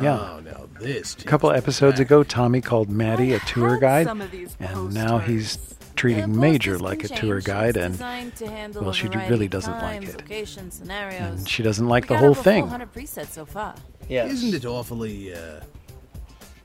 Yeah. 0.01 0.19
Oh, 0.19 0.39
now 0.41 0.67
this. 0.79 1.13
A 1.15 1.23
couple 1.23 1.49
of 1.49 1.55
episodes 1.55 1.99
ago, 1.99 2.23
Tommy 2.23 2.61
called 2.61 2.89
Maddie 2.89 3.33
a 3.33 3.39
tour 3.39 3.77
guide, 3.77 4.05
some 4.07 4.21
of 4.21 4.33
and 4.59 4.93
now 4.93 5.17
he's 5.19 5.57
treating 5.95 6.37
Major 6.37 6.77
like 6.77 7.03
a 7.03 7.07
tour 7.07 7.39
guide, 7.41 7.77
and 7.77 7.93
designed 7.93 8.35
to 8.35 8.47
handle 8.49 8.83
well, 8.83 8.91
she 8.91 9.07
really 9.07 9.47
doesn't 9.47 9.71
like 9.71 10.03
it. 10.03 10.21
and 11.37 11.47
she 11.47 11.63
doesn't 11.63 11.87
like 11.87 12.09
We 12.09 12.15
the 12.15 12.19
whole 12.19 12.33
thing. 12.33 12.63
400 12.63 12.91
so 13.29 13.45
far. 13.45 13.75
yes. 14.09 14.31
Isn't 14.31 14.53
it 14.53 14.65
awfully, 14.65 15.33
uh, 15.33 15.61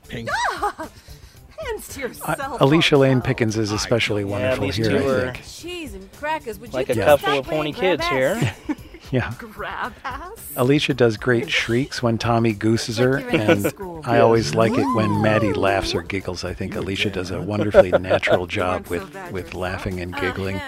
pink? 0.09 0.29
Hands 0.59 1.87
to 1.89 1.99
I- 1.99 2.03
yourself. 2.07 2.59
Alicia 2.61 2.97
Lane 2.97 3.17
Marcel. 3.17 3.27
Pickens 3.27 3.57
is 3.57 3.71
especially 3.71 4.23
wonderful 4.23 4.65
these 4.65 4.75
here, 4.77 4.97
I 4.97 5.31
think. 5.31 5.45
Cheese 5.45 5.93
and 5.93 6.11
crackers. 6.13 6.59
Would 6.59 6.73
Like 6.73 6.89
you 6.89 7.01
a 7.01 7.05
couple 7.05 7.37
of 7.39 7.45
horny 7.45 7.71
kids 7.71 8.05
here. 8.07 8.55
ass? 9.19 9.35
Yeah. 9.41 9.47
grab 9.51 9.93
ass. 10.03 10.51
Alicia 10.55 10.93
does 10.93 11.17
great 11.17 11.49
shrieks 11.49 12.01
when 12.03 12.17
Tommy 12.17 12.53
gooses 12.53 12.97
her, 12.97 13.21
Like 13.21 13.31
you're 13.31 13.41
in 13.41 13.47
high 13.63 13.69
and. 13.69 14.05
I 14.05 14.19
always 14.19 14.55
like 14.55 14.73
it 14.77 14.85
when 14.95 15.21
Maddie 15.21 15.53
laughs 15.53 15.93
or 15.93 16.01
giggles. 16.01 16.43
I 16.43 16.53
think 16.53 16.75
Alicia 16.75 17.09
does 17.09 17.31
a 17.31 17.41
wonderfully 17.41 17.91
natural 17.99 18.47
job 18.47 18.87
with, 18.87 19.03
with 19.31 19.53
laughing 19.53 19.99
and 19.99 20.15
giggling, 20.15 20.59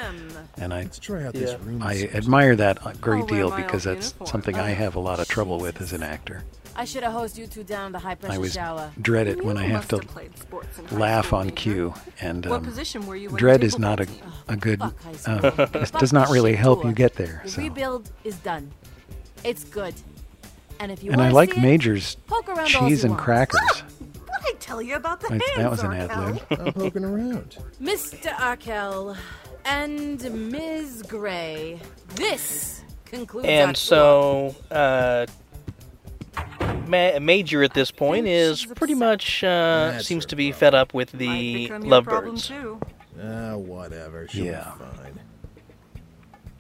and 0.57 0.73
I 0.73 0.83
Let's 0.83 1.00
try 1.00 1.23
out 1.25 1.33
this 1.33 1.51
Yeah. 1.51 1.57
room. 1.65 1.81
I 1.81 2.09
admire 2.13 2.55
that 2.57 2.77
a 2.79 2.89
I'll 2.89 2.93
great 2.95 3.27
deal 3.27 3.50
because 3.51 3.83
that's 3.85 4.07
uniform. 4.12 4.27
something 4.27 4.55
I 4.59 4.71
Oh, 4.71 4.75
have 4.75 4.95
a 4.95 5.00
lot 5.00 5.19
of 5.19 5.27
trouble 5.27 5.57
with 5.59 5.81
as 5.81 5.93
an 5.93 6.03
actor. 6.03 6.43
I 6.75 6.85
should 6.85 7.03
have 7.03 7.13
hosed 7.13 7.37
you 7.37 7.45
two 7.47 7.63
down 7.63 7.91
the 7.91 7.99
high 7.99 8.15
pressure 8.15 8.33
I 8.33 8.35
always 8.37 8.53
shower. 8.53 8.91
dread 9.01 9.27
it 9.27 9.43
when 9.45 9.57
I 9.57 9.63
have 9.67 9.87
to 9.89 10.01
laugh 10.91 11.31
on 11.33 11.51
cue, 11.51 11.93
and 12.19 12.45
What 12.45 12.57
um, 12.57 12.65
position 12.65 13.05
were 13.05 13.15
you 13.15 13.29
when 13.29 13.37
dread 13.37 13.63
is 13.63 13.77
not 13.77 13.99
a, 13.99 14.07
a 14.47 14.55
good. 14.55 14.81
Uh, 14.81 14.89
school. 15.51 15.65
this 15.67 15.91
does 15.91 16.11
not 16.13 16.29
really 16.29 16.55
help 16.55 16.81
tour. 16.81 16.89
you 16.89 16.95
get 16.95 17.13
there. 17.15 17.41
The 17.45 17.51
So, 17.51 17.61
rebuild 17.61 18.09
is 18.23 18.37
done. 18.37 18.71
It's 19.43 19.63
good. 19.65 19.93
And 20.79 20.91
if 20.91 21.03
you 21.03 21.11
and 21.11 21.21
I 21.21 21.25
wanna 21.25 21.35
like 21.35 21.51
see 21.53 21.59
it, 21.59 21.63
Major's 21.63 22.15
poke 22.27 22.47
around 22.49 22.59
all 22.59 22.65
cheese 22.89 23.03
you 23.03 23.09
and 23.09 23.11
want. 23.11 23.21
crackers. 23.21 23.83
What 24.33 24.41
I 24.55 24.57
tell 24.59 24.81
you 24.81 24.95
about 24.95 25.21
the 25.21 25.31
I- 25.35 25.39
that 25.61 25.69
was 25.69 25.83
an 25.83 25.93
ad 25.93 26.09
lib. 26.19 26.41
I'm 26.59 26.73
poking 26.73 27.05
around. 27.05 27.57
Mr. 27.81 28.37
Arkell 28.39 29.15
and 29.63 30.51
Ms. 30.51 31.03
Gray. 31.07 31.79
This 32.15 32.81
concludes 33.05 33.45
our 33.47 33.51
And 33.53 33.75
tour. 33.75 33.75
so, 33.75 34.55
uh, 34.75 35.27
Ma- 36.88 37.20
Major 37.20 37.63
at 37.63 37.74
this 37.74 37.91
point 37.91 38.27
is 38.27 38.65
pretty 38.65 38.93
much 38.96 39.43
uh, 39.43 40.00
seems 40.00 40.25
to 40.27 40.36
be 40.36 40.51
problem. 40.51 40.60
fed 40.60 40.75
up 40.75 40.93
with 40.93 41.12
the 41.12 41.70
lovebirds. 41.79 42.51
Ah, 43.22 43.55
whatever. 43.55 44.27
She'll 44.27 44.46
Yeah. 44.46 44.72
be 44.77 44.98
fine. 44.98 45.20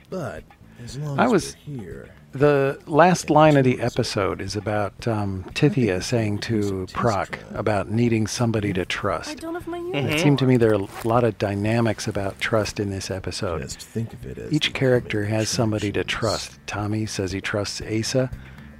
But 0.09 0.43
as 0.83 0.97
long 0.97 1.19
I 1.19 1.25
as 1.25 1.31
was- 1.31 1.55
we're 1.67 1.75
here, 1.81 2.09
The 2.31 2.79
last 2.87 3.29
line 3.29 3.57
of 3.57 3.63
the 3.63 3.79
episode 3.79 4.41
is 4.41 4.55
about 4.55 5.07
um, 5.07 5.43
Tithia 5.53 6.01
saying 6.01 6.39
to 6.39 6.87
Proc 6.91 7.37
about 7.53 7.91
needing 7.91 8.25
somebody 8.25 8.73
to 8.73 8.85
trust. 8.85 9.39
don't 9.41 9.53
have 9.53 9.67
my 9.67 9.77
Mm-hmm. 9.77 10.07
It 10.09 10.19
seemed 10.19 10.39
to 10.39 10.45
me 10.47 10.57
there 10.57 10.71
are 10.71 10.81
a 11.03 11.07
lot 11.07 11.23
of 11.23 11.37
dynamics 11.37 12.07
about 12.07 12.39
trust 12.39 12.79
in 12.79 12.89
this 12.89 13.11
episode. 13.11 13.69
think 13.69 14.13
of 14.13 14.25
it 14.25 14.39
as 14.39 14.51
Each 14.51 14.73
character 14.73 15.25
has 15.25 15.47
somebody 15.49 15.91
to 15.91 16.03
trust. 16.03 16.57
Tommy 16.65 17.05
says 17.05 17.31
he 17.33 17.41
trusts 17.41 17.79
Asa, 17.81 18.31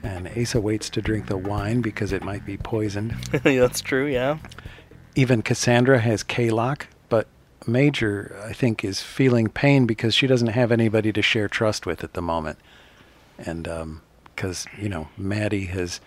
and 0.03 0.29
Asa 0.38 0.60
waits 0.62 0.89
to 0.91 1.01
drink 1.01 1.27
the 1.27 1.38
wine 1.38 1.81
because 1.81 2.12
it 2.12 2.24
might 2.24 2.45
be 2.45 2.57
poisoned. 2.57 3.13
That's 3.43 3.81
true, 3.81 4.05
yeah. 4.05 4.38
Even 5.15 5.41
Cassandra 5.41 6.00
has 6.00 6.24
K-Lock, 6.24 6.88
but 7.10 7.27
Major, 7.65 8.38
I 8.45 8.53
think, 8.53 8.83
is 8.83 9.01
feeling 9.01 9.48
pain 9.48 9.86
because 9.86 10.13
she 10.13 10.27
doesn't 10.27 10.50
have 10.50 10.72
anybody 10.72 11.13
to 11.13 11.22
share 11.22 11.48
trust 11.48 11.86
with 11.86 12.03
at 12.03 12.13
the 12.13 12.22
moment, 12.22 12.60
and 13.38 13.69
because 14.36 14.65
you 14.77 14.89
know 14.89 15.07
Maddie 15.17 15.65
has, 15.67 16.01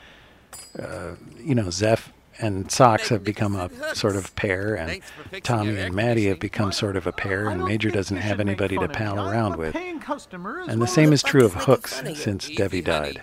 uh, 0.78 1.12
you 1.38 1.54
know, 1.54 1.70
Zeph 1.70 2.12
and 2.38 2.70
Socks 2.70 3.08
have 3.08 3.24
become 3.24 3.56
a 3.56 3.70
sort 3.94 4.16
of 4.16 4.34
pair, 4.36 4.74
and 4.74 4.90
Thanks 4.90 5.10
for 5.10 5.22
fixing 5.28 5.42
Tommy 5.42 5.78
and 5.78 5.94
Maddie 5.94 6.26
have 6.26 6.40
become 6.40 6.72
sort 6.72 6.96
of 6.96 7.06
a 7.06 7.12
pair, 7.12 7.48
and 7.48 7.64
Major 7.64 7.90
doesn't 7.90 8.18
have 8.18 8.40
anybody 8.40 8.76
to 8.76 8.88
pal 8.88 9.18
around 9.18 9.56
with. 9.56 9.72
paying 9.72 10.00
customer 10.00 10.60
as 10.60 10.68
And 10.68 10.82
the 10.82 10.86
same 10.86 11.12
is 11.12 11.22
true 11.22 11.44
of 11.44 11.54
Hooks 11.54 11.94
fun 11.94 12.06
of 12.06 12.10
you? 12.10 12.16
since 12.16 12.44
Easy, 12.46 12.56
Debbie 12.56 12.82
died. 12.82 13.22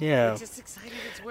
Yeah. 0.00 0.32
We're 0.32 0.38
just 0.38 0.58
it's 0.58 0.78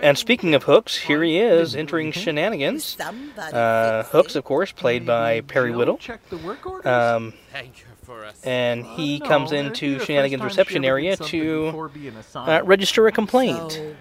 And 0.02 0.18
speaking 0.18 0.56
of 0.56 0.64
Hooks, 0.64 0.96
here 0.98 1.24
he 1.24 1.40
is 1.40 1.76
entering 1.76 2.12
shenanigans. 2.12 2.98
Uh, 3.00 4.04
Hooks, 4.04 4.36
of 4.36 4.44
course, 4.44 4.72
played 4.72 5.06
by 5.06 5.42
Perry 5.42 5.72
Jill 5.72 5.80
Whittle. 5.80 5.98
check 5.98 6.28
the 6.30 6.38
work 6.38 6.66
orders? 6.66 6.86
Um, 6.86 7.34
Thank 7.52 7.80
her 7.80 7.96
for 8.04 8.26
us. 8.26 8.42
and 8.44 8.86
he 8.86 9.20
comes 9.20 9.52
know, 9.52 9.58
that'd 9.64 9.80
be 9.80 9.86
into 9.94 10.06
Shenanigans 10.06 10.44
reception 10.44 10.86
area 10.86 11.18
to 11.18 11.90
uh, 12.36 12.62
register 12.64 13.08
a 13.08 13.12
complaint. 13.12 13.72
So, 13.72 13.96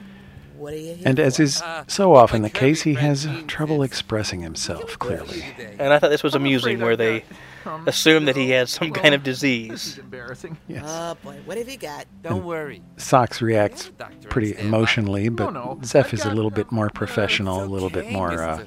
what 0.57 0.73
are 0.73 0.77
you 0.77 0.95
here 0.95 1.03
And 1.07 1.19
as 1.21 1.39
is 1.39 1.63
Uh, 1.63 1.85
so 1.87 2.15
often 2.15 2.43
the 2.43 2.51
case, 2.51 2.83
he 2.83 2.95
has 2.95 3.29
trouble 3.47 3.83
expressing 3.83 4.41
himself 4.41 4.99
clearly. 4.99 5.45
And 5.79 5.93
I 5.93 5.99
thought 5.99 6.11
this 6.11 6.23
was 6.23 6.35
amusing, 6.35 6.81
where 6.81 6.97
they 6.97 7.25
got, 7.69 7.75
um, 7.81 7.89
assumed 7.89 8.29
that 8.29 8.37
he 8.37 8.51
had 8.51 8.69
some 8.69 8.91
well, 8.91 9.03
kind 9.03 9.15
of 9.15 9.25
This 9.25 9.37
disease. 9.37 9.87
is 9.87 9.99
embarrassing. 9.99 10.57
Yes. 10.69 10.85
Oh 10.87 11.17
boy, 11.23 11.39
what 11.45 11.57
have 11.59 11.69
you 11.69 11.77
got? 11.79 12.07
Don't 12.23 12.45
worry. 12.45 12.83
Socks 12.97 13.41
reacts 13.41 13.85
have 13.87 13.95
a 13.95 13.99
doctor 13.99 14.15
on 14.17 14.31
pretty 14.31 14.53
standby. 14.53 14.69
emotionally, 14.69 15.29
but 15.29 15.51
no, 15.53 15.79
Zeph 15.85 16.13
is 16.15 16.21
a 16.23 16.25
got, 16.25 16.35
little 16.37 16.51
bit 16.51 16.71
more 16.73 16.91
professional, 16.91 17.63
a 17.63 17.67
little 17.67 17.91
bit 17.91 18.11
more 18.11 18.43
uh, 18.43 18.63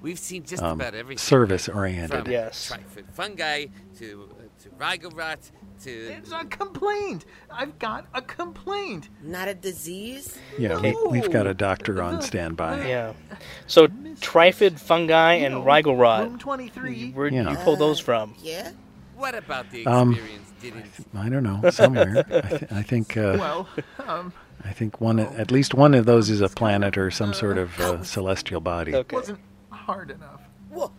We've 0.00 0.18
seen 0.18 0.42
just 0.44 0.62
um, 0.62 0.80
about 0.80 0.94
everything. 0.94 1.18
service 1.18 1.68
oriented. 1.68 2.26
Yes. 2.26 2.72
Trifid 2.72 3.04
fungi 3.12 3.66
to 3.98 4.28
uh, 4.32 4.62
to 4.64 4.68
Rigorot 4.70 5.50
to 5.82 5.90
It's 5.90 6.32
a 6.32 6.44
complaint. 6.44 7.24
I've 7.50 7.78
got 7.78 8.06
a 8.14 8.22
complaint. 8.22 9.08
not 9.22 9.48
a 9.48 9.54
disease. 9.54 10.38
Yeah, 10.58 10.80
we, 10.80 10.96
we've 11.08 11.30
got 11.30 11.46
a 11.46 11.54
doctor 11.54 12.02
on 12.02 12.22
standby. 12.22 12.86
Yeah. 12.88 13.12
So 13.66 13.86
Trifid, 13.88 14.78
fungi, 14.78 15.34
and 15.34 15.56
Room 15.56 15.64
Rigorod. 15.66 16.38
23. 16.38 17.10
Where'd 17.12 17.34
Yeah. 17.34 17.50
you 17.50 17.56
pull 17.58 17.76
those 17.76 17.98
from? 18.00 18.34
Yeah. 18.42 18.70
What 19.16 19.34
about 19.34 19.70
the 19.70 19.86
Um, 19.86 20.12
experience 20.14 20.52
didn't? 20.60 20.84
I 21.14 21.28
don't 21.28 21.42
know, 21.42 21.70
somewhere. 21.70 22.24
I, 22.30 22.40
th- 22.40 22.72
I 22.72 22.82
think 22.82 23.16
uh, 23.16 23.36
Well, 23.38 23.68
um, 24.06 24.32
I 24.64 24.72
think 24.72 25.00
one, 25.00 25.18
at 25.18 25.50
least 25.50 25.74
one 25.74 25.94
of 25.94 26.06
those 26.06 26.30
is 26.30 26.40
a 26.40 26.48
planet 26.48 26.96
or 26.96 27.10
some 27.10 27.32
sort 27.34 27.58
of 27.58 27.78
uh, 27.80 28.02
celestial 28.04 28.60
body. 28.60 28.94
Okay. 28.94 29.14
wasn't 29.16 29.40
hard 29.70 30.10
enough. 30.10 30.40
Well, 30.70 30.92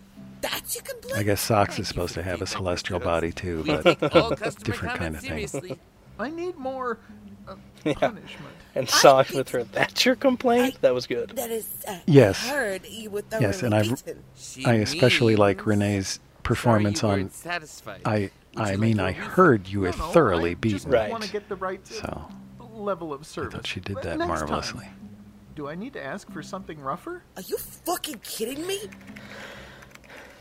that's 0.44 0.76
your 0.76 0.84
complaint. 0.84 1.18
I 1.18 1.24
guess 1.24 1.42
Socks 1.42 1.80
is 1.80 1.88
supposed 1.88 2.14
to 2.14 2.24
have 2.24 2.42
a 2.42 2.46
celestial 2.46 3.00
body 3.00 3.32
too, 3.32 3.64
but 3.66 3.84
take 4.00 4.16
all 4.16 4.30
different 4.36 4.60
kind 4.78 4.84
of 4.92 4.98
comments 4.98 5.20
thing. 5.22 5.30
seriously. 5.30 5.80
I 6.20 6.30
need 6.30 6.56
more 6.58 7.00
uh, 7.48 7.56
Yeah. 7.84 7.94
punishment. 7.96 8.54
And 8.76 8.90
Socks 8.90 9.32
with 9.32 9.50
her. 9.50 9.64
That's 9.64 10.06
your 10.06 10.16
complaint? 10.16 10.78
That 10.82 10.94
was 10.94 11.08
good. 11.08 11.30
That 11.36 11.50
is. 11.52 11.68
Uh, 11.88 11.98
Yes. 12.06 12.48
Heard 12.48 12.86
you 12.88 13.10
were 13.10 13.24
Yes, 13.40 13.64
and 13.64 13.74
I've- 13.74 13.90
beaten. 13.90 14.24
She 14.36 14.66
I 14.66 14.76
especially 14.76 15.36
like 15.36 15.66
Renee's 15.66 16.20
performance 16.44 17.02
you 17.04 17.08
on. 17.10 17.30
satisfied. 17.30 18.02
I 18.06 18.32
Would 18.56 18.64
I 18.68 18.72
you 18.74 18.78
mean 18.78 18.98
like 18.98 19.16
I 19.16 19.18
a 19.18 19.22
refund? 19.22 19.34
heard 19.34 19.68
you 19.68 19.80
were 19.82 19.92
No, 19.92 19.98
no, 19.98 20.08
thoroughly 20.12 20.52
I 20.52 20.54
just 20.54 20.62
beaten. 20.62 20.92
Right. 20.92 21.10
want 21.12 21.24
to 21.24 21.32
get 21.32 21.48
the 21.50 21.56
right 21.56 21.86
So 21.88 22.28
level 22.72 23.14
of 23.14 23.26
service. 23.26 23.32
I 23.32 23.34
service. 23.36 23.54
thought 23.56 23.68
she 23.68 23.80
did 23.80 23.96
that 23.98 24.18
next 24.18 24.20
time, 24.20 24.28
marvelously. 24.28 24.88
Do 25.56 25.68
I 25.70 25.76
need 25.76 25.94
to 25.94 26.04
ask 26.04 26.32
for 26.32 26.42
something 26.42 26.80
rougher? 26.80 27.24
Are 27.38 27.44
you 27.44 27.58
fucking 27.58 28.20
kidding 28.24 28.66
me? 28.66 28.80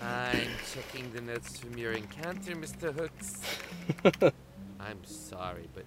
I'm 0.03 0.49
checking 0.73 1.13
the 1.13 1.21
notes 1.21 1.59
from 1.59 1.77
your 1.79 1.93
encounter, 1.93 2.55
Mr. 2.57 2.93
Hooks. 2.95 3.41
I'm 4.81 5.05
sorry, 5.05 5.69
but 5.75 5.85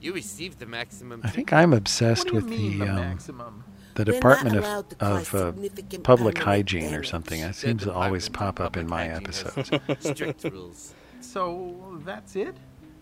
you 0.00 0.12
received 0.12 0.58
the 0.58 0.66
maximum. 0.66 1.22
I 1.24 1.30
think 1.30 1.52
I'm 1.52 1.72
obsessed 1.72 2.30
with 2.30 2.48
the 2.48 2.78
the 2.78 2.88
um, 2.88 2.96
maximum? 2.96 3.64
the 3.94 4.04
Department 4.04 4.56
of 4.56 4.64
allowed 4.64 4.90
to 4.90 4.96
cause 4.96 5.34
of 5.34 5.34
uh, 5.34 5.52
Public 5.52 6.02
permanent 6.04 6.38
Hygiene 6.38 6.94
or 6.94 7.04
something. 7.04 7.40
That 7.40 7.54
seems 7.54 7.84
to 7.84 7.92
always 7.92 8.28
pop 8.28 8.60
up 8.60 8.76
in 8.76 8.86
my 8.86 9.08
episodes. 9.08 9.70
Strict 10.00 10.44
rules. 10.44 10.94
So 11.20 12.00
that's 12.04 12.36
it? 12.36 12.56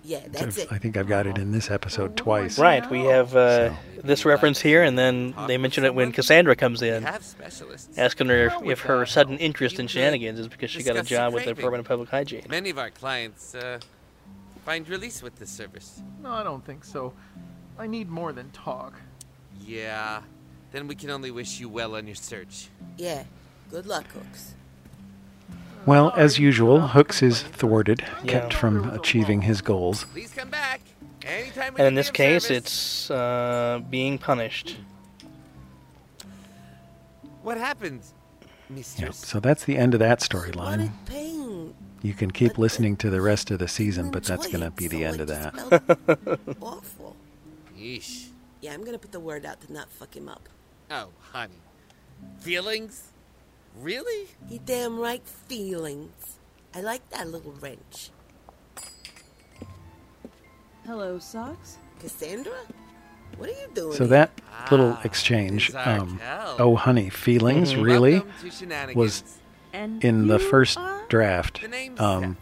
Yeah, 0.05 0.21
that's 0.29 0.57
So 0.57 0.63
it. 0.63 0.69
I 0.73 0.79
think 0.79 0.97
I've 0.97 1.07
got 1.07 1.27
it 1.27 1.39
in 1.39 1.53
this 1.53 1.71
episode 1.71 2.17
twice. 2.17 2.59
Right, 2.59 2.89
we 2.91 3.05
have 3.05 3.37
uh, 3.37 3.69
So- 3.69 3.77
this 4.03 4.25
reference 4.25 4.61
here, 4.61 4.83
and 4.83 4.99
then 4.99 5.35
they 5.47 5.57
mention 5.59 5.85
it 5.85 5.95
when 5.95 6.11
Cassandra 6.13 6.57
comes 6.57 6.83
in, 6.83 7.05
asking 7.05 8.29
her 8.29 8.47
if, 8.47 8.63
if 8.65 8.81
her 8.81 9.07
sudden 9.07 9.39
interest 9.39 9.79
in 9.79 9.85
you 9.85 9.89
shenanigans 9.89 10.41
is 10.41 10.49
because 10.49 10.71
she 10.71 10.83
got 10.83 10.97
a 10.97 11.03
job 11.03 11.35
with 11.35 11.45
the. 11.45 11.55
Department 11.55 11.81
of 11.81 11.87
Public 11.87 12.09
Hygiene. 12.09 12.45
Many 12.49 12.71
of 12.71 12.79
our 12.79 12.91
clients 12.91 13.55
uh, 13.55 13.79
find 14.65 14.89
release 14.89 15.23
with 15.23 15.37
this 15.39 15.51
service. 15.51 16.03
No, 16.23 16.31
I 16.31 16.43
don't 16.43 16.65
think 16.65 16.85
so. 16.85 17.13
I 17.79 17.87
need 17.87 18.09
more 18.09 18.33
than 18.33 18.51
talk. 18.51 18.95
Yeah. 19.65 20.23
Then 20.73 20.89
we 20.89 20.95
can 20.95 21.11
only 21.11 21.31
wish 21.31 21.61
you 21.61 21.69
well 21.69 21.95
on 21.95 22.07
your 22.07 22.17
search. 22.17 22.69
Yeah. 22.97 23.25
Good 23.71 23.87
luck, 23.87 24.07
Hooks. 24.09 24.55
Well, 25.85 26.13
as 26.17 26.39
usual, 26.39 26.81
Hooks 26.89 27.23
is 27.23 27.43
thwarted, 27.43 28.01
Yeah. 28.25 28.31
kept 28.41 28.55
from 28.55 28.91
achieving 28.91 29.43
his 29.43 29.61
goals. 29.63 30.05
Please 30.05 30.33
come 30.33 30.49
back. 30.51 30.81
Anytime 31.25 31.75
And 31.77 31.87
in 31.89 31.95
this 31.95 32.11
case, 32.11 32.45
service. 32.45 32.57
it's 32.65 33.11
uh, 33.11 33.81
being 33.91 34.19
punished. 34.19 34.77
What 37.43 37.57
happened, 37.59 38.03
Yeah, 38.97 39.11
so 39.11 39.41
that's 39.41 39.65
the 39.65 39.77
end 39.77 39.95
of 39.95 40.01
that 40.01 40.27
Wanted 40.33 40.55
storyline. 40.55 40.93
pain. 41.07 41.75
You 42.03 42.15
can 42.15 42.31
keep 42.31 42.53
But 42.53 42.59
listening 42.59 42.97
to 42.99 43.11
the 43.11 43.21
rest 43.21 43.51
of 43.51 43.59
the 43.59 43.69
season, 43.69 44.11
but 44.11 44.25
that's 44.25 44.47
going 44.49 44.61
to 44.65 44.71
be 44.71 44.89
the 44.89 45.01
so 45.03 45.07
end 45.07 45.21
of 45.21 45.27
that. 45.29 46.39
awful. 46.61 47.17
Yeesh. 47.77 48.29
Yeah, 48.61 48.73
I'm 48.75 48.85
gonna 48.85 48.99
put 48.99 49.11
the 49.11 49.19
word 49.19 49.45
out 49.45 49.61
to 49.63 49.73
not 49.73 49.91
fuck 49.91 50.17
him 50.17 50.29
up. 50.29 50.49
Oh, 50.89 51.09
honey. 51.33 51.55
Feelings? 52.39 53.09
Really? 53.81 54.29
You 54.49 54.61
damn 54.65 54.99
right 54.99 55.27
feelings. 55.27 56.39
I 56.75 56.81
like 56.81 57.09
that 57.11 57.29
little 57.29 57.53
wrench. 57.61 58.11
Hello, 60.87 61.19
Socks. 61.19 61.79
Cassandra? 62.01 62.53
What 63.37 63.49
are 63.49 63.53
you 63.53 63.69
doing? 63.75 63.93
So 63.93 64.05
here? 64.05 64.09
that 64.09 64.41
little 64.71 64.93
Ah, 64.99 65.01
exchange, 65.05 65.75
um, 65.75 66.21
oh 66.59 66.77
honey, 66.77 67.09
feelings, 67.09 67.73
Mhm. 67.73 67.83
really? 67.85 68.13
Welcome 68.15 68.33
to 68.43 68.51
Shenanigans. 68.51 68.97
was 68.97 69.25
And 69.75 70.05
In 70.05 70.27
the 70.27 70.39
first 70.39 70.77
are? 70.77 71.07
draft. 71.09 71.63
The 71.63 71.91
Um, 71.99 72.37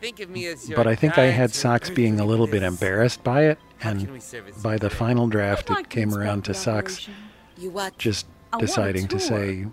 Think 0.00 0.18
of 0.20 0.30
me 0.30 0.46
as 0.46 0.66
your 0.66 0.76
but 0.76 0.86
I 0.86 0.94
think 0.94 1.18
I 1.18 1.26
had 1.26 1.52
Socks 1.52 1.90
being 1.90 2.18
a 2.20 2.24
little 2.24 2.46
bit 2.46 2.62
embarrassed 2.62 3.22
by 3.22 3.42
it, 3.46 3.58
and 3.82 4.00
can 4.04 4.12
we 4.14 4.20
service 4.20 4.56
by 4.62 4.78
the 4.78 4.88
final 4.88 5.26
draft, 5.26 5.68
it 5.68 5.90
came 5.90 6.14
around 6.14 6.44
to 6.46 6.54
Socks 6.54 6.94
operation. 6.94 7.14
You 7.58 7.70
watch. 7.70 7.98
just 7.98 8.26
I 8.50 8.56
want 8.56 8.62
a 8.62 8.66
deciding 8.66 9.08
to 9.08 9.18
tour. 9.18 9.28
say, 9.28 9.66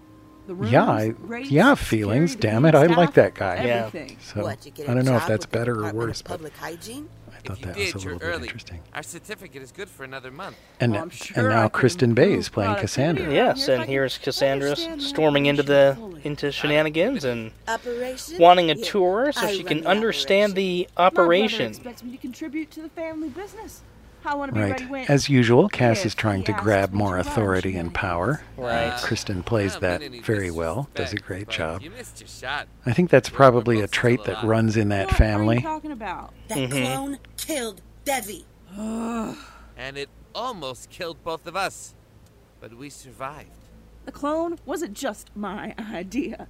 The 0.48 0.56
yeah, 0.68 0.86
I, 0.86 1.06
rates, 1.20 1.50
yeah, 1.50 1.74
feelings, 1.75 2.36
damn 2.36 2.66
it, 2.66 2.75
I 2.75 2.86
like 2.86 3.14
that 3.16 3.34
guy. 3.34 3.64
Yeah. 3.66 3.90
So 4.22 4.44
what, 4.44 4.64
you 4.66 4.72
get 4.72 4.88
I 4.88 4.92
a 4.92 4.96
don't 4.96 5.06
know 5.06 5.16
if 5.18 5.25
that's 5.25 5.46
better 5.48 5.84
or 5.86 5.92
worse, 5.92 6.22
but 6.22 6.30
Public 6.34 6.56
hygiene? 6.58 7.10
I 7.30 7.48
thought 7.48 7.62
that 7.62 7.75
did, 7.75 7.94
was 7.94 8.04
a 8.04 8.08
little 8.08 8.20
bit 8.20 8.25
early. 8.25 8.44
interesting. 8.44 8.80
Our 8.94 9.02
certificate 9.04 9.62
is 9.64 9.72
good 9.72 9.90
for 9.90 10.04
another 10.04 10.30
month. 10.32 10.56
And 10.80 10.94
Well, 10.94 11.02
I'm 11.04 11.12
and 11.36 11.50
now 11.50 11.68
Kristen 11.68 12.14
Bay 12.14 12.34
is 12.34 12.50
playing 12.50 12.75
Cassandra. 12.75 13.32
Yes, 13.34 13.68
and 13.68 13.86
here's 13.86 14.18
Cassandra 14.20 14.72
s- 14.72 14.80
understand 14.80 15.02
the 15.02 15.06
storming 15.06 15.46
into 15.48 15.64
the 15.64 15.98
into 16.24 16.52
shenanigans 16.52 17.24
and 17.24 17.52
Operation? 17.68 18.38
wanting 18.40 18.70
a 18.72 18.75
Yeah, 18.75 18.86
tour 18.86 19.32
so 19.32 19.42
I 19.48 19.52
she 19.54 19.64
can 19.64 19.82
the 19.82 19.88
understand 19.88 20.54
operation. 20.54 20.56
the 20.56 20.88
My 20.98 21.06
operation. 21.06 21.70
expects 21.72 22.04
me 22.04 22.12
to 22.12 22.18
contribute 22.18 22.70
to 22.72 22.82
the 22.84 22.90
family 22.90 23.30
business. 23.30 23.82
I 24.25 24.36
want 24.36 24.50
to 24.50 24.55
be 24.55 24.62
Right. 24.62 24.72
ready 24.72 24.86
when. 24.86 25.05
As 25.08 25.29
usual, 25.29 25.70
Cass 25.70 26.00
if 26.00 26.08
is 26.08 26.15
trying 26.15 26.44
to 26.46 26.53
grab 26.53 26.94
more 26.94 27.12
to 27.12 27.17
run 27.17 27.27
authority 27.27 27.75
and 27.77 27.94
power. 27.94 28.41
Right. 28.58 28.88
Uh, 28.88 29.00
Kristen 29.00 29.44
plays 29.44 29.77
that 29.79 30.01
very 30.24 30.51
well, 30.51 30.89
does 30.96 31.13
a 31.13 31.17
great 31.17 31.48
job. 31.50 31.82
You 31.82 31.91
missed 31.91 32.20
your 32.22 32.27
shot. 32.27 32.67
I 32.86 32.94
think 32.94 33.10
that's 33.10 33.29
We're- 33.29 33.36
we're 33.36 33.51
probably 33.51 33.82
a 33.82 33.88
trait 33.88 34.24
that 34.25 34.44
runs 34.44 34.75
in 34.77 34.89
that 34.89 35.08
what 35.08 35.22
are 35.22 35.24
you 35.24 35.29
family. 35.32 35.62
talking 35.62 35.91
about? 35.91 36.34
That 36.48 36.58
Mhm. 36.58 36.72
clone 36.72 37.17
killed 37.38 37.82
Devi. 38.03 38.46
And 39.77 39.98
it 39.98 40.10
almost 40.34 40.89
killed 40.89 41.24
both 41.24 41.46
of 41.48 41.55
us. 41.55 41.94
But 42.62 42.74
we 42.77 42.89
survived. 42.89 43.50
The 44.05 44.12
clone 44.12 44.58
wasn't 44.65 44.94
just 44.94 45.29
my 45.36 45.74
idea. 45.94 46.48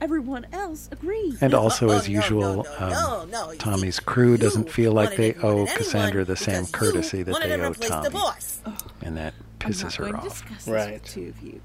Everyone 0.00 0.46
else 0.52 0.88
agreed. 0.92 1.36
And 1.40 1.54
also, 1.54 1.88
Oh, 1.88 1.96
as 1.96 2.08
no, 2.08 2.14
usual, 2.14 2.40
no, 2.40 2.62
no, 2.62 2.76
um, 2.78 2.90
no, 2.90 3.24
no. 3.46 3.52
You 3.52 3.58
Tommy's 3.58 3.96
see, 3.96 4.04
crew 4.04 4.36
doesn't 4.36 4.70
feel 4.70 4.92
like 4.92 5.16
they 5.16 5.34
owe 5.34 5.66
Cassandra 5.66 6.24
the 6.24 6.36
same 6.36 6.66
courtesy 6.66 7.22
that 7.24 7.40
they 7.42 7.52
owe 7.60 7.70
replace 7.70 7.88
Tommy. 7.88 8.04
The 8.04 8.10
boss. 8.10 8.60
and 9.02 9.16
that 9.16 9.34
I'm 9.60 9.70
pisses 9.72 9.82
not 9.84 9.94
her 9.96 10.02
going 10.04 10.14
to 10.14 10.18
off. 10.20 10.48
this 10.48 10.68
Right. 10.68 10.92
with 10.94 11.04
two 11.04 11.28
of 11.28 11.42
you. 11.42 11.60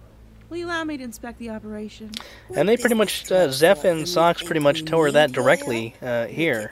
Will 0.49 0.57
you 0.57 0.65
allow 0.67 0.83
me 0.83 0.97
to 0.97 1.03
inspect 1.03 1.39
the 1.39 1.49
operation? 1.51 2.11
And 2.55 2.67
they 2.67 2.77
pretty 2.77 2.95
much, 2.95 3.31
uh, 3.31 3.49
Zeph 3.51 3.85
and 3.85 4.07
Socks 4.07 4.41
pretty 4.43 4.59
much 4.59 4.85
tell 4.85 5.01
her 5.01 5.11
that 5.11 5.31
directly 5.31 5.95
uh, 6.01 6.25
here, 6.27 6.71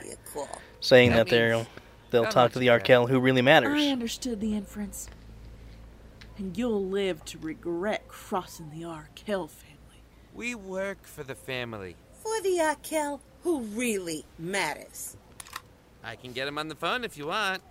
saying 0.80 1.10
that 1.12 1.28
they'll 1.28 1.66
they'll 2.10 2.26
talk 2.26 2.52
to 2.52 2.58
the 2.58 2.66
you 2.66 2.78
got? 2.78 3.06
Who 3.08 3.18
really 3.20 3.42
matters. 3.42 3.80
I 3.80 3.88
understood 3.88 4.40
the 4.40 4.54
inference. 4.54 5.08
And 6.38 6.56
you'll 6.56 6.84
live 6.84 7.24
to 7.26 7.38
regret 7.38 8.08
crossing 8.08 8.70
the 8.70 8.84
Arkell 8.84 9.48
family. 9.48 9.71
We 10.34 10.54
work 10.54 11.04
for 11.04 11.22
the 11.22 11.34
family. 11.34 11.96
For 12.22 12.40
the 12.42 12.60
Arkell 12.60 13.20
who 13.42 13.60
really 13.62 14.24
matters. 14.38 15.16
I 16.04 16.16
can 16.16 16.32
get 16.32 16.48
him 16.48 16.58
on 16.58 16.68
the 16.68 16.74
phone 16.74 17.04
if 17.04 17.16
you 17.18 17.26
want. 17.26 17.62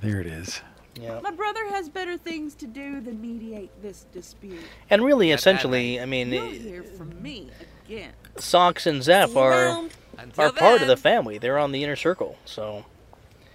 There 0.00 0.20
it 0.20 0.26
is. 0.26 0.60
Yeah. 1.00 1.18
My 1.20 1.30
brother 1.32 1.68
has 1.70 1.88
better 1.88 2.16
things 2.16 2.54
to 2.56 2.66
do 2.66 3.00
than 3.00 3.20
mediate 3.20 3.70
this 3.82 4.06
dispute. 4.12 4.60
And 4.90 5.04
really, 5.04 5.32
essentially, 5.32 6.00
I 6.00 6.06
mean, 6.06 6.32
You'll 6.32 6.50
hear 6.50 6.82
from 6.84 7.20
me 7.20 7.50
again. 7.86 8.12
Socks 8.38 8.86
and 8.86 9.02
Zeph 9.02 9.36
are 9.36 9.52
around. 9.52 9.90
are 10.38 10.52
part 10.52 10.82
of 10.82 10.88
the 10.88 10.96
family. 10.96 11.38
They're 11.38 11.58
on 11.58 11.72
the 11.72 11.82
inner 11.82 11.96
circle, 11.96 12.38
so 12.44 12.84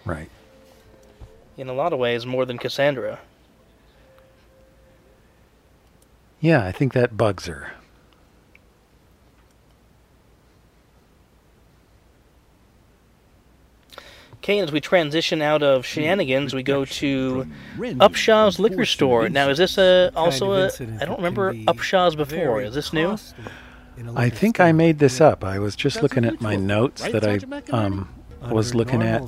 Right. 0.06 0.30
in 1.58 1.70
a 1.70 1.74
lot 1.74 1.94
of 1.94 2.00
ways, 2.00 2.26
more 2.26 2.46
than 2.46 2.58
Cassandra. 2.58 3.20
Yeah, 6.42 6.66
I 6.66 6.72
think 6.72 6.94
that 6.94 7.18
bugs 7.18 7.46
her. 7.48 7.72
Okay, 14.42 14.60
as 14.60 14.72
we 14.72 14.80
transition 14.80 15.42
out 15.42 15.62
of 15.62 15.86
shenanigans, 15.86 16.54
we 16.54 16.64
go 16.64 16.86
to 16.86 17.46
Upshaw's 17.78 18.58
liquor 18.58 18.86
store. 18.86 19.28
Now, 19.28 19.50
is 19.50 19.58
this 19.58 19.78
a 19.78 20.12
also 20.16 20.54
a? 20.54 20.68
I 21.02 21.06
don't 21.06 21.18
remember 21.18 21.54
Upshaw's 21.68 22.16
before. 22.16 22.62
Is 22.62 22.74
this 22.74 22.94
new? 22.94 23.18
I 24.16 24.30
think 24.30 24.62
I 24.62 24.72
made 24.72 25.00
this 25.00 25.20
up. 25.20 25.44
I 25.44 25.60
was 25.60 25.76
just 25.76 26.02
looking 26.02 26.24
at 26.24 26.40
my 26.40 26.56
notes 26.56 27.02
that 27.02 27.28
I 27.28 27.40
um, 27.76 28.08
was 28.50 28.74
looking 28.74 29.04
at 29.04 29.22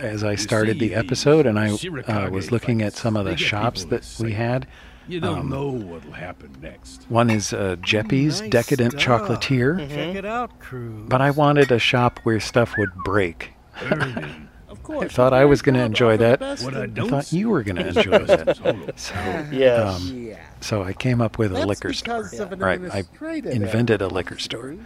as 0.00 0.24
I 0.24 0.34
started 0.34 0.80
the 0.80 0.94
episode, 0.94 1.46
and 1.46 1.56
I 1.56 1.70
uh, 1.70 2.28
was 2.30 2.50
looking 2.50 2.82
at 2.82 2.94
some 2.94 3.16
of 3.16 3.24
the 3.24 3.36
shops 3.36 3.84
that 3.84 4.16
we 4.18 4.32
had. 4.32 4.66
You 5.08 5.20
don't 5.20 5.38
Um, 5.38 5.48
know 5.48 5.68
what'll 5.68 6.10
happen 6.10 6.56
next. 6.60 7.06
One 7.08 7.30
is 7.30 7.52
uh, 7.52 7.76
Jeppy's 7.80 8.40
Nice 8.40 8.50
Decadent 8.50 9.00
stuff. 9.00 9.22
Chocolatier, 9.22 9.88
Check 9.88 10.16
it 10.16 10.24
out, 10.24 10.58
crew. 10.58 11.06
but 11.08 11.20
I 11.20 11.30
wanted 11.30 11.70
a 11.70 11.78
shop 11.78 12.18
where 12.24 12.40
stuff 12.40 12.74
would 12.76 12.92
break. 13.04 13.52
Of 14.68 14.82
I 14.90 15.06
thought 15.08 15.32
I 15.32 15.44
was 15.44 15.62
going 15.62 15.76
to 15.76 15.82
enjoy 15.82 16.16
that. 16.16 16.40
What 16.40 16.74
I 16.76 16.84
I 16.84 17.08
thought 17.08 17.32
you 17.32 17.50
were 17.50 17.62
going 17.62 17.76
to 17.76 17.86
enjoy 17.86 18.18
that. 18.24 18.56
So, 18.96 19.12
Yes. 19.52 19.96
um, 20.00 20.26
Yeah. 20.26 20.38
so 20.60 20.82
I 20.82 20.92
came 20.92 21.20
up 21.20 21.38
with 21.38 21.52
a 21.54 21.64
liquor 21.66 21.92
store. 21.92 22.24
because 22.24 22.58
Right, 22.58 22.80
I 22.92 23.04
invented 23.48 24.02
a 24.02 24.08
liquor 24.08 24.38
store. 24.38 24.76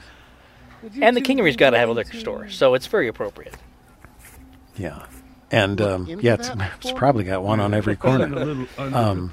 And 1.00 1.16
the 1.16 1.20
two 1.20 1.26
Kingery's 1.34 1.56
be 1.56 1.60
got 1.60 1.70
to 1.70 1.78
have 1.78 1.88
a 1.88 1.92
liquor 1.92 2.16
store, 2.16 2.48
so 2.50 2.74
it's 2.74 2.86
very 2.86 3.08
appropriate. 3.08 3.54
Yeah. 4.76 5.06
And 5.52 5.80
um, 5.80 6.06
yeah, 6.06 6.34
it's, 6.34 6.48
it's 6.80 6.92
probably 6.92 7.24
got 7.24 7.42
one 7.42 7.60
on 7.60 7.74
every 7.74 7.96
corner. 7.96 8.66
Um. 8.78 9.32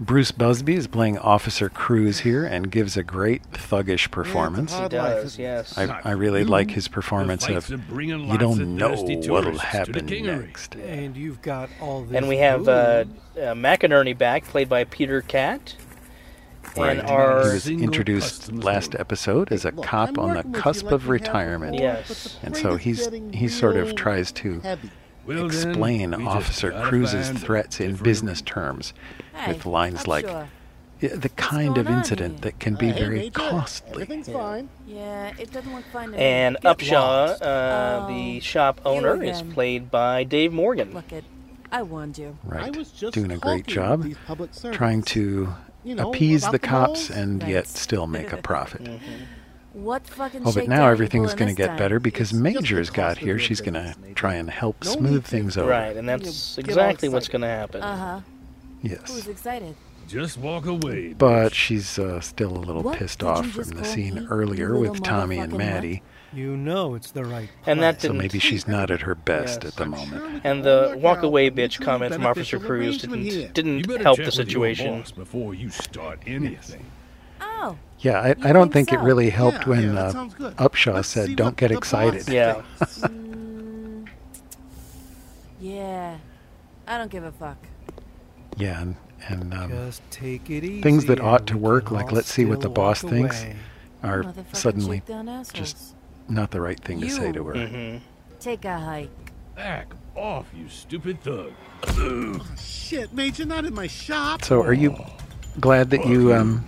Bruce 0.00 0.30
Busby 0.30 0.74
is 0.74 0.86
playing 0.86 1.18
Officer 1.18 1.68
Cruz 1.68 2.20
here 2.20 2.44
and 2.44 2.70
gives 2.70 2.96
a 2.96 3.02
great 3.02 3.42
thuggish 3.52 4.10
performance. 4.10 4.72
Yeah, 4.72 4.82
He 4.82 4.88
does, 4.88 5.38
yes. 5.38 5.76
I, 5.76 6.00
I 6.04 6.10
really 6.12 6.44
like 6.44 6.70
his 6.70 6.88
performance 6.88 7.48
of 7.48 7.64
fights 7.64 7.72
are 7.72 7.78
bringing 7.78 8.28
you 8.28 8.38
don't 8.38 8.76
know 8.76 8.90
what'll 8.90 9.20
tourists 9.20 9.22
to 9.22 9.52
the 9.52 9.58
happen 9.58 10.06
next. 10.06 10.74
And 10.76 11.16
you've 11.16 11.42
got 11.42 11.70
all 11.80 12.02
this. 12.02 12.16
And 12.16 12.28
we 12.28 12.36
have 12.38 12.68
uh, 12.68 13.04
uh, 13.36 13.54
McInerney 13.54 14.16
back, 14.16 14.44
played 14.44 14.68
by 14.68 14.84
Peter 14.84 15.22
Cat. 15.22 15.74
Right. 16.76 16.98
And 16.98 17.08
our 17.08 17.48
he 17.48 17.54
was 17.54 17.68
introduced 17.68 18.52
last 18.52 18.94
episode 18.94 19.52
as 19.52 19.64
a 19.64 19.72
Look, 19.72 19.84
cop 19.84 20.10
I'm 20.10 20.18
on 20.20 20.28
the 20.30 20.36
working 20.36 20.52
with 20.52 20.56
you 20.56 20.62
cusp 20.62 20.84
like 20.84 20.92
of 20.94 21.08
retirement. 21.08 21.74
Yes. 21.74 22.38
And 22.42 22.56
so 22.56 22.76
he's 22.76 23.08
he 23.32 23.48
sort 23.48 23.76
of 23.76 23.94
tries 23.94 24.32
to 24.32 24.60
heavy. 24.60 24.90
Well, 25.26 25.46
explain 25.46 26.10
we 26.10 26.24
just 26.24 26.36
Officer 26.36 26.72
Cruz's 26.82 27.30
threats 27.30 27.80
in 27.80 27.96
business 27.96 28.40
route. 28.40 28.46
terms 28.46 28.94
Hey, 29.34 29.52
with 29.52 29.66
lines 29.66 30.02
I'm 30.04 30.10
like 30.10 30.26
sure. 30.26 30.48
The 31.00 31.30
kind 31.30 31.78
of 31.78 31.88
incident 31.88 32.34
here?" 32.34 32.40
that 32.42 32.60
can 32.60 32.74
be 32.76 32.90
Uh, 32.90 32.94
very 32.94 33.16
Major, 33.18 33.30
costly. 33.32 33.90
Everything's 34.02 34.28
fine. 34.28 34.68
Yeah, 34.86 35.32
it 35.38 35.52
doesn't 35.52 35.74
look 35.74 35.84
fine 35.92 36.14
And. 36.14 36.56
Get 36.60 36.78
Upshaw, 36.78 36.92
lost. 36.92 37.42
uh, 37.42 38.06
the 38.08 38.36
Oh, 38.36 38.40
shop 38.40 38.80
owner, 38.84 39.20
is 39.22 39.42
played 39.42 39.90
by 39.90 40.22
Dave 40.24 40.52
Morgan. 40.52 40.92
Look 40.94 41.12
it. 41.12 41.24
I 41.72 41.82
warned 41.82 42.18
you. 42.18 42.36
I 42.48 42.54
Right. 42.54 42.76
was 42.76 42.90
just 42.92 43.14
Doing 43.14 43.32
a 43.32 43.38
great 43.38 43.66
job 43.66 44.00
with 44.00 44.08
these 44.08 44.16
public 44.26 44.50
trying 44.72 45.02
to 45.02 45.54
You 45.82 45.94
know, 45.96 46.10
appease 46.10 46.42
the 46.44 46.52
the 46.52 46.58
cops 46.60 47.08
malls? 47.08 47.10
and 47.10 47.42
yet 47.44 47.66
still 47.66 48.06
make 48.06 48.32
a 48.32 48.36
profit. 48.50 48.86
What 49.72 50.06
fucking 50.06 50.42
Oh, 50.44 50.52
but 50.52 50.68
now 50.68 50.88
everything's 50.88 51.34
going 51.34 51.48
to 51.48 51.54
get 51.56 51.68
time? 51.68 51.78
better 51.78 51.98
because 51.98 52.30
It's 52.30 52.32
just 52.32 52.38
the 52.38 52.42
Major's 52.42 52.90
got 52.90 53.18
here. 53.18 53.38
She's 53.38 53.60
going 53.60 53.74
to 53.74 53.94
try 54.14 54.34
and 54.34 54.50
help 54.50 54.84
No 54.84 54.90
smooth 54.92 55.24
things 55.24 55.56
over. 55.56 55.70
Right, 55.70 55.96
and 55.96 56.08
that's 56.08 56.56
get 56.56 56.64
all 56.64 56.70
exactly 56.70 57.08
what's 57.08 57.28
going 57.28 57.42
to 57.42 57.48
happen. 57.48 57.82
Uh 57.82 57.96
huh. 57.96 58.20
Yes. 58.82 59.12
Who's 59.14 59.28
excited? 59.28 59.74
Just 60.08 60.36
walk 60.36 60.66
away. 60.66 61.14
But 61.14 61.54
she's 61.54 61.98
uh, 61.98 62.20
still 62.20 62.50
a 62.56 62.58
little 62.58 62.82
What 62.82 62.98
pissed 62.98 63.20
did 63.20 63.28
off 63.28 63.46
from 63.46 63.68
the 63.70 63.84
scene 63.84 64.16
me, 64.16 64.26
earlier 64.28 64.76
with 64.76 65.02
Tommy 65.02 65.38
and 65.38 65.52
Maddie. 65.56 66.02
You 66.34 66.56
know 66.56 66.94
it's 66.94 67.10
the 67.12 67.24
right. 67.24 67.48
And 67.66 67.80
that 67.82 68.00
So 68.00 68.08
didn't. 68.08 68.16
So 68.16 68.22
maybe 68.22 68.38
she's 68.38 68.66
not 68.66 68.90
at 68.90 69.02
her 69.02 69.14
best 69.14 69.62
Yes. 69.62 69.72
at 69.72 69.76
the 69.78 69.86
moment. 69.86 70.40
and 70.44 70.64
the 70.64 70.96
walk 70.98 71.22
away 71.22 71.50
bitch 71.50 71.80
comment 71.80 72.12
from 72.12 72.26
Officer 72.26 72.58
Cruz 72.58 72.98
didn't 72.98 73.54
didn't 73.54 73.86
better 73.86 74.02
help 74.02 74.16
check 74.18 74.26
the 74.26 74.30
with 74.30 74.50
your 74.50 74.66
situation. 74.66 74.98
boss 75.00 75.12
before 75.12 75.54
you 75.54 75.70
start 75.70 76.18
anything. 76.26 76.84
Oh. 77.44 77.76
Yeah, 77.98 78.20
I, 78.20 78.30
I 78.30 78.52
don't 78.52 78.72
think 78.72 78.88
think, 78.88 78.90
so? 78.90 78.96
it 78.96 79.06
really 79.06 79.30
helped 79.30 79.60
Yeah, 79.62 79.68
when 79.68 79.94
yeah, 79.94 80.00
uh. 80.00 80.12
Upshaw 80.58 80.94
Let's 80.94 81.08
said, 81.08 81.36
"Don't 81.36 81.56
get 81.56 81.68
the 81.68 81.76
excited." 81.76 82.28
Yeah. 82.28 82.62
Mm, 82.80 84.08
yeah. 85.60 86.16
I 86.86 86.98
don't 86.98 87.10
give 87.10 87.24
a 87.24 87.32
fuck. 87.32 87.58
Yeah, 88.56 88.80
and, 88.82 88.96
and 89.28 89.54
um, 89.54 89.70
Just 89.70 90.02
take 90.10 90.50
it 90.50 90.64
easy. 90.64 90.82
things 90.82 91.06
that 91.06 91.20
ought 91.20 91.46
to 91.46 91.56
work, 91.56 91.90
like 91.90 92.10
let's 92.12 92.28
see 92.28 92.44
what 92.44 92.60
the 92.60 92.68
boss 92.68 93.02
walk 93.02 93.12
thinks, 93.12 93.42
away. 93.42 93.56
are 94.02 94.34
suddenly 94.52 95.02
just 95.52 95.94
not 96.28 96.50
the 96.50 96.60
right 96.60 96.78
thing 96.80 97.00
to 97.00 97.08
say 97.08 97.32
to 97.32 97.44
her. 97.44 97.66
hmm 97.66 97.96
Take 98.40 98.64
a 98.64 98.78
hike. 98.78 99.10
Back 99.54 99.94
off, 100.16 100.46
you 100.56 100.68
stupid 100.68 101.22
thug. 101.22 101.52
oh, 101.86 102.44
Shit, 102.58 103.12
Major, 103.12 103.44
not 103.44 103.64
in 103.64 103.74
my 103.74 103.86
shop. 103.86 104.44
So, 104.44 104.60
are 104.62 104.72
you 104.72 104.96
glad 105.60 105.90
that 105.90 106.06
you 106.06 106.32
um, 106.34 106.64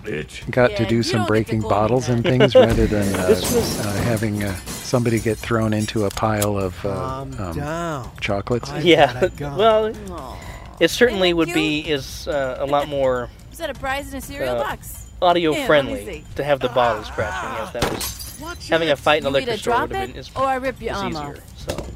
got 0.50 0.70
Yeah, 0.72 0.76
to 0.78 0.86
do 0.86 1.02
some 1.02 1.12
don't 1.12 1.20
get 1.22 1.26
to 1.26 1.28
breaking 1.28 1.60
bottles 1.62 2.08
and 2.08 2.22
things 2.22 2.54
rather 2.66 2.86
than 2.86 3.14
uh, 3.14 3.28
was- 3.28 3.80
uh, 3.80 3.92
having 4.04 4.42
uh, 4.44 4.54
somebody 4.66 5.18
get 5.18 5.38
thrown 5.38 5.72
into 5.72 6.04
a 6.04 6.10
pile 6.10 6.58
of 6.58 6.84
uh, 6.84 7.22
um, 7.38 8.10
chocolates? 8.20 8.70
I 8.70 8.80
Yeah. 8.80 9.06
thought 9.06 9.22
I'd 9.24 9.36
gone. 9.36 9.56
well, 9.58 9.92
Aw. 10.10 10.38
it 10.80 10.88
certainly 10.88 11.32
would 11.32 11.48
that 11.48 11.54
be 11.54 11.80
is 11.80 12.28
uh, 12.28 12.56
a 12.60 12.66
lot 12.66 12.88
more 12.88 13.30
Was 13.50 13.58
that 13.58 13.70
a 13.70 13.74
prize 13.74 14.12
in 14.12 14.18
a 14.18 14.20
cereal 14.20 14.56
Uh, 14.56 14.62
box? 14.64 15.06
audio 15.22 15.52
Yeah, 15.54 15.66
friendly 15.66 16.24
to 16.34 16.44
have 16.44 16.60
the 16.60 16.68
bottle 16.68 17.02
scratching. 17.04 17.50
Yes, 17.50 17.72
that 17.72 17.90
was 17.94 18.38
Watch 18.42 18.68
having 18.68 18.90
a 18.90 18.96
fight 18.96 19.20
in 19.22 19.26
a 19.26 19.28
You 19.28 19.32
liquor 19.34 19.50
either 19.52 19.58
store 19.58 19.74
drop 19.74 19.88
would 19.90 19.96
have 19.96 20.08
been 20.08 20.16
is, 20.18 20.30
or 20.36 20.42
I 20.44 20.56
rip 20.56 20.82
your 20.82 20.94
arm 20.94 21.12
easier. 21.12 21.20
off. 21.22 21.36
So, 21.68 21.86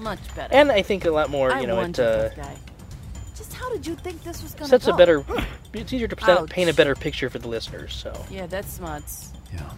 Much 0.00 0.18
better. 0.34 0.52
and 0.54 0.72
I 0.72 0.82
think 0.82 1.04
a 1.04 1.10
lot 1.10 1.28
more. 1.30 1.52
I 1.52 1.60
You 1.60 1.66
know, 1.68 1.76
warned 1.76 1.98
it 1.98 2.32
how 3.64 3.72
did 3.72 3.86
you 3.86 3.94
think 3.96 4.22
this 4.24 4.42
was 4.42 4.52
gonna 4.54 4.68
sets 4.68 4.86
go? 4.86 4.94
a 4.94 4.96
better. 4.96 5.24
It's 5.74 5.92
easier 5.92 6.06
to 6.06 6.14
present, 6.14 6.38
Ouch. 6.38 6.50
paint 6.50 6.70
a 6.70 6.74
better 6.74 6.94
picture 6.94 7.28
for 7.28 7.40
the 7.40 7.48
listeners. 7.48 7.92
So. 7.94 8.12
Yeah, 8.30 8.46
that's 8.46 8.72
smarts. 8.72 9.32
Yeah. 9.52 9.68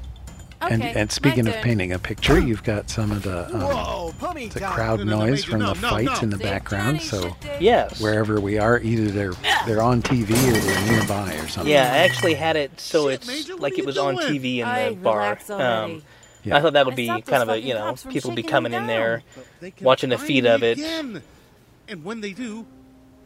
Okay, 0.63 0.75
And, 0.75 0.83
and 0.85 1.11
speaking 1.13 1.47
of 1.49 1.55
turn. 1.55 1.63
painting 1.63 1.93
a 1.93 1.99
picture, 1.99 2.39
you've 2.39 2.63
got 2.65 2.91
some 2.91 3.11
of 3.13 3.23
the 3.23 3.47
um, 3.55 3.61
Whoa, 3.63 4.13
the 4.49 4.61
crowd 4.61 4.99
No, 5.01 5.05
no, 5.07 5.11
no, 5.21 5.27
noise 5.27 5.31
Major, 5.47 5.51
from 5.53 5.61
no, 5.61 5.73
the 5.73 5.81
no, 5.81 5.89
fights 5.89 6.17
no. 6.17 6.21
in 6.25 6.31
the 6.31 6.37
Save 6.37 6.45
background. 6.45 7.01
Johnny, 7.01 7.09
So 7.09 7.37
shit, 7.43 7.63
Yes. 7.63 7.99
wherever 7.99 8.41
we 8.43 8.59
are, 8.59 8.79
either 8.81 9.11
they're 9.11 9.33
they're 9.67 9.81
on 9.83 10.03
TV 10.03 10.33
or 10.33 10.61
they're 10.61 10.93
nearby 10.93 11.35
or 11.37 11.49
something. 11.49 11.73
Yeah, 11.73 11.85
I 11.91 11.99
actually 11.99 12.35
had 12.35 12.57
it 12.57 12.79
so 12.79 13.05
Shit, 13.09 13.15
it's 13.21 13.27
Major, 13.27 13.57
like 13.57 13.73
it 13.75 13.79
you 13.79 13.85
was 13.87 13.97
on? 13.97 14.17
TV 14.19 14.59
in 14.59 14.65
Ay, 14.67 14.91
the 14.91 14.97
bar. 14.97 15.39
Um, 15.49 16.03
Yeah. 16.45 16.59
I 16.59 16.61
thought 16.61 16.75
that 16.75 16.85
would 16.85 16.95
be 16.97 17.07
kind 17.09 17.43
of 17.43 17.49
a 17.49 17.59
you 17.59 17.73
know 17.73 17.95
people 18.11 18.33
be 18.33 18.43
coming 18.43 18.75
in 18.75 18.87
there. 18.87 19.23
But 19.35 19.47
they 19.61 19.71
can 19.71 19.85
watching 19.87 20.11
the 20.11 20.19
feed 20.19 20.45
of 20.45 20.63
it. 20.63 20.77
again. 20.77 21.23
And 21.89 22.05
when 22.05 22.21
they 22.21 22.33
do, 22.33 22.67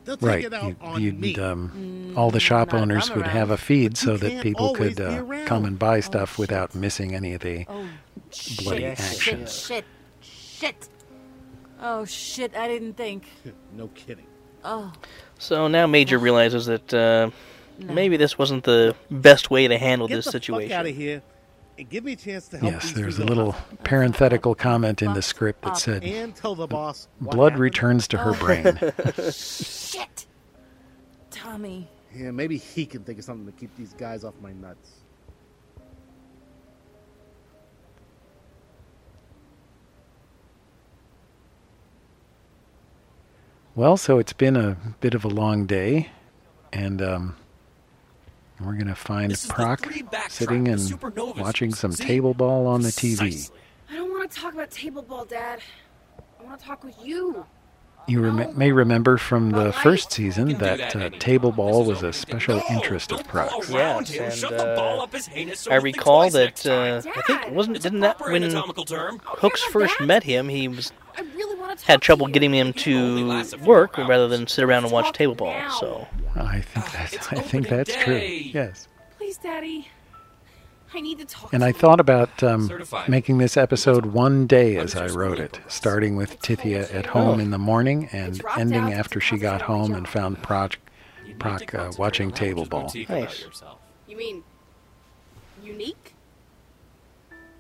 they'll 0.04 0.16
take 0.16 0.26
Right. 0.28 0.44
it 0.44 0.54
out 0.54 0.64
You, 0.68 0.76
on 0.80 1.02
you'd, 1.02 1.20
me. 1.20 1.36
um, 1.36 2.14
all 2.16 2.30
the 2.30 2.40
shop 2.40 2.72
not 2.72 2.82
owners 2.82 3.10
would 3.14 3.26
have 3.26 3.50
a 3.50 3.56
feed 3.56 3.96
so 3.96 4.12
you 4.12 4.18
that 4.18 4.42
people 4.42 4.74
could 4.74 5.00
uh, 5.00 5.22
come 5.46 5.64
and 5.64 5.78
buy 5.78 6.00
stuff 6.00 6.38
without 6.38 6.74
missing 6.74 7.14
any 7.14 7.34
of 7.34 7.40
the 7.42 7.64
Oh, 7.68 7.86
bloody 8.62 8.80
shit, 8.82 9.00
action. 9.00 9.46
shit, 9.46 9.48
shit, 9.50 9.84
shit. 10.20 10.88
Oh 11.82 12.04
shit! 12.04 12.54
I 12.56 12.68
didn't 12.68 12.94
think. 12.94 13.24
no 13.74 13.88
kidding. 13.88 14.26
Oh, 14.64 14.92
So 15.38 15.68
now 15.68 15.86
Major 15.86 16.18
realizes 16.18 16.66
that 16.66 16.92
uh, 16.92 17.30
maybe 17.78 18.18
this 18.18 18.36
wasn't 18.36 18.64
the 18.64 18.94
best 19.10 19.50
way 19.50 19.66
to 19.68 19.78
handle 19.78 20.06
Get 20.06 20.16
this 20.16 20.26
the 20.26 20.32
situation. 20.32 20.68
fuck 20.68 20.78
out 20.80 20.86
of 20.86 20.94
here 20.94 21.14
and 21.14 21.22
give 21.88 22.04
me 22.04 22.12
a 22.12 22.16
chance 22.16 22.48
to 22.48 22.58
help 22.58 22.72
Yes, 22.72 22.92
there's 22.92 23.18
a 23.18 23.22
people 23.22 23.36
little 23.36 23.56
parenthetical 23.84 24.54
comment 24.54 25.02
in 25.02 25.12
the 25.14 25.22
script 25.22 25.62
that 25.62 25.76
said, 25.78 26.04
and 26.04 26.34
tell 26.34 26.54
the 26.54 26.66
boss 26.66 27.08
what 27.18 27.34
"Blood 27.36 27.52
happened. 27.52 27.62
returns 27.62 28.08
to 28.08 28.18
her 28.18 28.30
Oh. 28.30 28.38
brain." 28.38 28.78
shit. 29.32 30.26
Tommy. 31.30 31.88
Yeah, 32.14 32.32
maybe 32.32 32.56
he 32.56 32.86
can 32.86 33.04
think 33.04 33.18
of 33.20 33.24
something 33.24 33.46
to 33.46 33.52
keep 33.58 33.74
these 33.76 33.92
guys 33.94 34.24
off 34.24 34.34
my 34.42 34.52
nuts. 34.52 34.90
Well, 43.74 43.96
so 43.96 44.18
it's 44.18 44.32
been 44.32 44.56
a 44.56 44.76
bit 45.00 45.14
of 45.14 45.24
a 45.24 45.28
long 45.28 45.66
day, 45.66 46.10
and 46.72 47.00
um, 47.00 47.36
We're 48.64 48.74
gonna 48.74 48.94
find 48.94 49.30
This 49.30 49.46
Proc 49.46 49.88
sitting 50.28 50.68
and 50.68 51.00
watching 51.36 51.72
some 51.74 51.92
see? 51.92 52.04
table 52.04 52.34
ball 52.34 52.66
on 52.66 52.82
the 52.82 52.90
TV. 52.90 53.18
Precisely. 53.18 53.56
I 53.90 53.94
don't 53.94 54.10
want 54.10 54.30
to 54.30 54.40
talk 54.40 54.52
about 54.54 54.70
table 54.70 55.02
ball, 55.02 55.24
Dad. 55.24 55.60
I 56.38 56.44
want 56.44 56.60
to 56.60 56.66
talk 56.66 56.84
with 56.84 56.96
you. 57.02 57.46
You 58.06 58.22
rem- 58.22 58.58
may 58.58 58.72
remember 58.72 59.18
from 59.18 59.50
the 59.50 59.72
first 59.72 60.10
season 60.12 60.58
that 60.58 60.96
uh, 60.96 61.10
table 61.18 61.52
ball 61.52 61.84
was 61.84 62.02
a 62.02 62.12
special 62.12 62.60
interest 62.70 63.12
of 63.12 63.26
Proc's. 63.26 63.70
Yes, 63.70 64.42
and 64.42 64.52
uh, 64.52 65.06
I 65.70 65.76
recall 65.76 66.28
that 66.30 66.66
uh, 66.66 67.02
I 67.14 67.20
think 67.22 67.50
wasn't 67.50 67.80
didn't 67.80 68.00
that 68.00 68.20
when 68.20 68.42
Hooks 69.24 69.62
first 69.64 70.00
met 70.00 70.24
him, 70.24 70.48
he 70.48 70.66
was 70.68 70.92
had 71.84 72.02
trouble 72.02 72.26
getting 72.28 72.54
him 72.54 72.72
to 72.74 73.44
work 73.64 73.96
rather 73.98 74.28
than 74.28 74.46
sit 74.46 74.64
around 74.64 74.84
and 74.84 74.92
watch 74.92 75.12
table 75.12 75.34
ball. 75.34 75.70
So 75.78 76.06
I 76.34 76.60
think 76.60 76.90
that's 76.92 77.32
I 77.32 77.36
think 77.36 77.68
that's 77.68 77.94
true. 77.96 78.16
Yes. 78.16 78.88
Please, 79.18 79.36
Daddy. 79.36 79.88
I 80.92 81.00
need 81.00 81.18
to 81.18 81.24
talk. 81.24 81.52
And 81.52 81.60
to 81.60 81.66
I 81.66 81.68
you. 81.68 81.74
thought 81.74 82.00
about 82.00 82.42
um, 82.42 82.68
making 83.06 83.38
this 83.38 83.56
episode 83.56 84.06
one 84.06 84.46
day 84.46 84.76
as 84.76 84.96
I 84.96 85.06
wrote 85.06 85.38
it, 85.38 85.60
starting 85.68 86.16
with 86.16 86.40
Tithia 86.42 86.92
at 86.92 87.06
home 87.06 87.38
in 87.38 87.50
the 87.50 87.58
morning 87.58 88.08
and 88.12 88.42
ending 88.58 88.92
after 88.92 89.20
she 89.20 89.38
got 89.38 89.62
home 89.62 89.94
and 89.94 90.08
found 90.08 90.42
Proc, 90.42 90.78
Proc 91.38 91.74
uh, 91.74 91.92
watching 91.96 92.32
table 92.32 92.64
ball. 92.66 92.92
Nice. 93.08 93.44
You 94.08 94.16
mean 94.16 94.42
unique? 95.62 96.14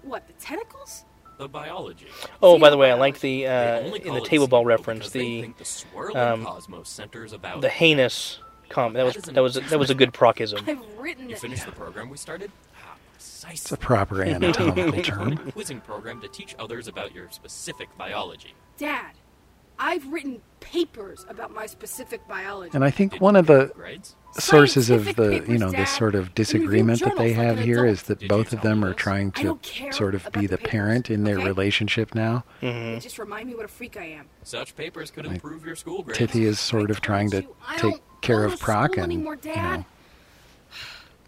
What 0.02 0.26
the 0.26 0.32
tentacles? 0.34 1.04
The 1.40 1.48
biology. 1.48 2.06
Oh, 2.42 2.58
by 2.58 2.68
the 2.68 2.76
way, 2.76 2.90
I 2.90 2.94
like 2.96 3.20
the 3.20 3.46
uh, 3.46 3.80
only 3.80 4.06
in 4.06 4.12
the 4.12 4.20
table 4.20 4.46
ball 4.46 4.66
reference 4.66 5.08
the 5.08 5.50
the 5.56 5.64
swirling 5.64 6.14
um, 6.14 6.44
cosmos 6.44 6.90
centers 6.90 7.32
about 7.32 7.62
the 7.62 7.70
heinous 7.70 8.40
comment. 8.68 8.96
That 8.96 9.06
was 9.06 9.14
that 9.24 9.42
was 9.42 9.54
that 9.54 9.78
was 9.78 9.88
a 9.88 9.94
good 9.94 10.12
procism. 10.12 10.62
I've 10.66 10.98
written 10.98 11.30
You 11.30 11.36
finished 11.36 11.64
the 11.64 11.72
program 11.72 12.10
we 12.10 12.18
started? 12.18 12.52
Ah. 12.76 12.96
It's 13.48 13.72
a 13.72 13.78
proper 13.78 14.22
anatomical 14.22 15.02
term. 15.02 15.32
A 15.46 15.52
quizzing 15.52 15.80
program 15.80 16.20
to 16.20 16.28
teach 16.28 16.54
others 16.58 16.88
about 16.88 17.14
your 17.14 17.30
specific 17.30 17.88
biology. 17.96 18.52
Dad, 18.76 19.12
I've 19.78 20.06
written 20.08 20.42
papers 20.60 21.24
about 21.26 21.54
my 21.54 21.64
specific 21.64 22.28
biology. 22.28 22.72
And 22.74 22.84
I 22.84 22.90
think 22.90 23.18
one 23.18 23.34
of 23.34 23.46
the 23.46 23.72
Grades? 23.74 24.14
Sources 24.32 24.90
of 24.90 25.16
the 25.16 25.44
you 25.48 25.58
know 25.58 25.70
Dad. 25.70 25.82
this 25.82 25.90
sort 25.96 26.14
of 26.14 26.34
disagreement 26.34 27.00
that 27.00 27.16
they 27.16 27.32
have 27.32 27.56
like 27.56 27.58
an 27.58 27.64
here 27.64 27.84
adult. 27.86 28.06
that 28.06 28.28
both 28.28 28.52
of 28.52 28.62
them 28.62 28.84
are 28.84 28.94
trying 28.94 29.32
to 29.32 29.58
sort 29.90 30.14
of 30.14 30.28
be 30.32 30.42
the 30.42 30.48
the 30.48 30.56
papers, 30.58 30.70
parent 30.70 31.10
in 31.10 31.24
their 31.24 31.36
okay? 31.38 31.46
relationship 31.46 32.14
now. 32.14 32.44
They 32.60 32.98
just 33.00 33.18
remind 33.18 33.48
me 33.48 33.54
what 33.54 33.64
a 33.64 33.68
freak 33.68 33.96
I 33.96 34.04
am. 34.04 34.26
Such 34.44 34.76
papers 34.76 35.10
could 35.10 35.26
Like, 35.26 35.34
improve 35.36 35.64
your 35.66 35.76
school 35.76 36.02
grades. 36.02 36.18
Tithia 36.18 36.46
is 36.46 36.60
sort 36.60 36.90
of 36.90 37.00
trying 37.00 37.30
to 37.30 37.42
take 37.78 38.00
care 38.20 38.44
of 38.44 38.52
to 38.52 38.58
Proc, 38.58 38.96
and 38.96 39.12
you 39.12 39.18
anymore, 39.18 39.36
Dad. 39.36 39.78
know, 39.80 39.84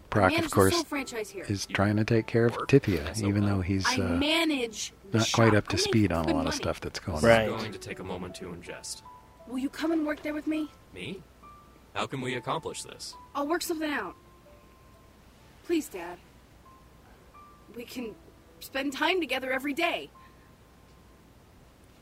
Proc, 0.09 0.37
of 0.37 0.51
course, 0.51 0.75
soul 0.75 0.83
franchise 0.83 1.29
here. 1.31 1.45
is 1.49 1.65
trying 1.65 1.97
to 1.97 2.03
take 2.03 2.27
care 2.27 2.45
of 2.45 2.53
Tithia, 2.67 3.17
even 3.23 3.45
though 3.45 3.61
he's 3.61 3.85
I 3.87 4.01
uh, 4.01 4.67
not 5.11 5.31
quite 5.33 5.55
up 5.55 5.67
to 5.69 5.77
speed 5.77 6.11
on 6.11 6.25
a 6.25 6.33
lot 6.33 6.45
of 6.47 6.53
stuff 6.53 6.79
that's 6.79 6.99
going 6.99 7.23
Right. 7.23 7.49
on. 7.49 7.57
going 7.59 7.71
to 7.71 7.79
take 7.79 7.99
a 7.99 8.03
moment 8.03 8.35
to 8.35 8.45
ingest. 8.45 9.01
Will 9.47 9.57
you 9.59 9.69
come 9.69 9.91
and 9.91 10.05
work 10.05 10.21
there 10.21 10.33
with 10.33 10.47
me? 10.47 10.69
Me? 10.93 11.21
How 11.93 12.07
can 12.07 12.21
we 12.21 12.35
accomplish 12.35 12.83
this? 12.83 13.13
I'll 13.35 13.47
work 13.47 13.61
something 13.61 13.89
out. 13.89 14.15
Please, 15.65 15.87
Dad. 15.87 16.17
We 17.75 17.83
can 17.85 18.15
spend 18.59 18.93
time 18.93 19.19
together 19.19 19.51
every 19.51 19.73
day. 19.73 20.09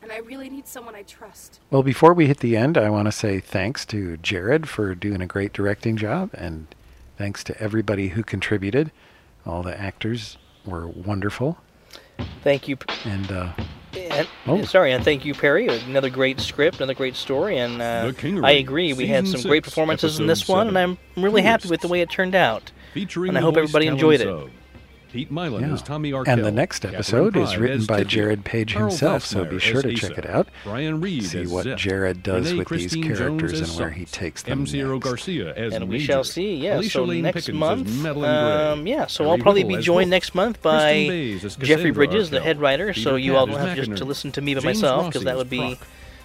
And 0.01 0.11
I 0.11 0.17
really 0.17 0.49
need 0.49 0.67
someone 0.67 0.95
I 0.95 1.03
trust. 1.03 1.59
Well, 1.69 1.83
before 1.83 2.13
we 2.13 2.25
hit 2.25 2.39
the 2.39 2.57
end, 2.57 2.77
I 2.77 2.89
want 2.89 3.05
to 3.05 3.11
say 3.11 3.39
thanks 3.39 3.85
to 3.87 4.17
Jared 4.17 4.67
for 4.67 4.95
doing 4.95 5.21
a 5.21 5.27
great 5.27 5.53
directing 5.53 5.95
job, 5.95 6.31
and 6.33 6.73
thanks 7.17 7.43
to 7.45 7.61
everybody 7.61 8.09
who 8.09 8.23
contributed. 8.23 8.91
All 9.45 9.61
the 9.61 9.79
actors 9.79 10.37
were 10.65 10.87
wonderful, 10.87 11.57
Thank 12.43 12.67
you. 12.67 12.77
and 13.05 13.31
uh, 13.31 13.53
And, 14.13 14.27
Oh. 14.47 14.63
Sorry, 14.63 14.91
and 14.91 15.03
thank 15.03 15.25
you, 15.25 15.33
Perry. 15.33 15.67
Another 15.67 16.09
great 16.09 16.39
script, 16.39 16.77
another 16.77 16.93
great 16.93 17.15
story, 17.15 17.57
and 17.57 17.81
uh, 17.81 18.11
I 18.43 18.51
agree. 18.51 18.93
We 18.93 19.07
had 19.07 19.25
Season 19.25 19.41
some 19.41 19.49
great 19.49 19.63
performances 19.63 20.19
in 20.19 20.25
Episode 20.25 20.41
this 20.41 20.47
one, 20.47 20.67
and 20.67 20.77
I'm 20.77 20.97
really 21.15 21.41
happy 21.41 21.69
with 21.69 21.81
the 21.81 21.87
way 21.87 22.01
it 22.01 22.09
turned 22.09 22.35
out. 22.35 22.71
Featuring 22.93 23.29
and 23.29 23.37
I 23.37 23.41
hope 23.41 23.57
everybody 23.57 23.87
enjoyed 23.87 24.21
it. 24.21 24.49
Talents 25.11 25.23
of 25.25 25.29
Pete 25.29 25.31
Milan 25.31 25.61
Yeah. 25.63 25.73
as 25.73 25.81
Tommy 25.81 26.13
Arkell. 26.13 26.33
and 26.33 26.45
the 26.45 26.51
next 26.51 26.79
Catherine 26.79 26.95
episode 26.95 27.37
is 27.37 27.57
written 27.57 27.85
by 27.85 28.01
Tithia, 28.03 28.07
Jared 28.07 28.45
Page 28.45 28.73
himself, 28.73 29.25
so 29.25 29.45
be 29.45 29.59
sure 29.59 29.81
to 29.81 29.91
Asa, 29.93 30.07
check 30.07 30.17
it 30.17 30.29
out. 30.29 30.47
Brian 30.63 31.01
Reed 31.01 31.25
See 31.25 31.45
what 31.45 31.63
Zeph, 31.63 31.77
Jared 31.79 32.23
does 32.23 32.51
Renee 32.51 32.59
with 32.59 32.69
these 32.69 32.95
characters 32.95 33.59
and 33.59 33.79
where 33.79 33.89
he 33.91 34.05
takes 34.05 34.43
them 34.43 34.59
M. 34.59 34.65
next. 34.65 34.99
Garcia 34.99 35.53
as 35.55 35.73
and 35.73 35.87
we 35.89 35.97
Major, 35.97 36.05
shall 36.05 36.23
see. 36.23 36.55
Yeah, 36.55 36.77
Alicia 36.77 36.91
so 36.91 37.03
Lane 37.03 37.23
next 37.23 37.45
Pickens 37.45 37.59
month, 37.59 37.87
as 37.87 37.97
Madeline 37.97 38.45
Gray, 38.45 38.67
um, 38.71 38.87
yeah, 38.87 39.05
so 39.07 39.23
Perry 39.23 39.31
I'll 39.31 39.37
probably 39.39 39.63
Whittle 39.63 39.77
be 39.79 39.83
joined 39.83 40.09
next 40.09 40.33
month 40.35 40.61
by 40.61 41.03
Jeffrey 41.07 41.39
Cassandra 41.49 41.93
Bridges, 41.93 42.29
the 42.29 42.41
head 42.41 42.59
writer. 42.59 42.93
Peter 42.93 43.01
So 43.01 43.15
you 43.15 43.35
all 43.35 43.47
as 43.47 43.55
don't 43.55 43.59
have 43.67 43.75
just 43.77 43.97
to 43.97 44.05
listen 44.05 44.31
to 44.33 44.41
me 44.41 44.55
by 44.55 44.61
myself 44.61 45.07
because 45.07 45.23
that 45.25 45.37
would 45.37 45.49
be 45.49 45.57
Proc, 45.59 45.77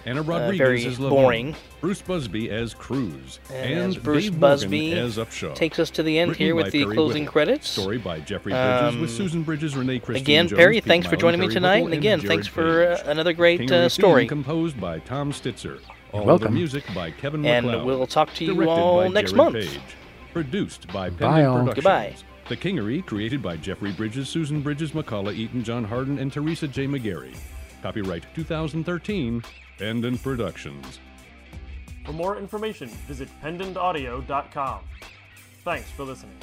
Anna 0.07 0.21
uh, 0.21 0.23
Rodriguez 0.23 0.57
very 0.57 0.85
as 0.85 0.99
Laverne, 0.99 1.09
boring. 1.23 1.55
Bruce 1.81 2.01
Busby 2.01 2.49
as 2.49 2.73
Cruz, 2.73 3.39
And, 3.53 3.79
and, 3.93 4.03
Bruce 4.03 4.23
Dave 4.23 4.39
Busby 4.39 4.87
Morgan 4.87 5.05
as 5.05 5.17
Upshaw. 5.17 5.53
takes 5.53 5.79
us 5.79 5.89
to 5.91 6.03
the 6.03 6.17
end 6.17 6.29
Written 6.31 6.45
here 6.45 6.55
with 6.55 6.71
the 6.71 6.83
Perry 6.83 6.95
closing 6.95 7.23
Whittle. 7.23 7.31
credits. 7.33 7.67
Story 7.69 7.97
by 7.97 8.19
Jeffrey 8.21 8.53
Bridges 8.53 8.95
Um, 8.95 9.01
with 9.01 9.11
Susan 9.11 9.43
Bridges, 9.43 9.75
Renee 9.75 9.99
Christine 9.99 10.23
Again, 10.23 10.47
Jones, 10.47 10.57
Perry, 10.59 10.75
Pete 10.75 10.85
thanks 10.85 11.07
for 11.07 11.17
Milan, 11.17 11.19
joining 11.33 11.39
me 11.41 11.53
tonight, 11.53 11.73
Whittle, 11.83 11.87
and 11.87 11.93
again, 11.95 12.19
Jared 12.21 12.29
thanks 12.29 12.47
for 12.47 12.87
uh, 12.87 13.03
another 13.05 13.33
great 13.33 13.69
uh, 13.71 13.89
story. 13.89 14.27
composed 14.27 14.79
by 14.79 14.99
Tom 14.99 15.31
Stitzer. 15.31 15.79
All 16.13 16.23
welcome. 16.25 16.45
the 16.47 16.51
music 16.53 16.85
by 16.95 17.11
Kevin 17.11 17.45
And 17.45 17.67
we'll 17.85 18.07
talk 18.07 18.33
to 18.35 18.45
you 18.45 18.69
all 18.69 19.09
next 19.09 19.31
Jared 19.33 19.53
month. 19.53 19.55
Page. 19.55 19.79
Produced 20.31 20.87
by 20.87 21.09
Bye, 21.09 21.17
Pendant 21.17 21.45
all. 21.47 21.57
Productions. 21.59 21.75
Goodbye. 21.75 22.15
The 22.47 22.55
Kingery, 22.55 23.05
created 23.05 23.41
by 23.43 23.57
Jeffrey 23.57 23.91
Bridges, 23.91 24.29
Susan 24.29 24.61
Bridges, 24.61 24.91
McCullough 24.93 25.33
Eaton, 25.35 25.65
John 25.65 25.83
Harden, 25.83 26.17
and 26.17 26.31
Teresa 26.31 26.65
J. 26.65 26.87
McGarry. 26.87 27.35
Copyright 27.83 28.23
2013, 28.35 29.43
Pendant 29.77 30.21
Productions. 30.23 30.99
For 32.03 32.13
more 32.13 32.37
information, 32.37 32.87
visit 33.07 33.29
pendantaudio.com. 33.43 34.79
Thanks 35.63 35.89
for 35.91 36.03
listening. 36.03 36.37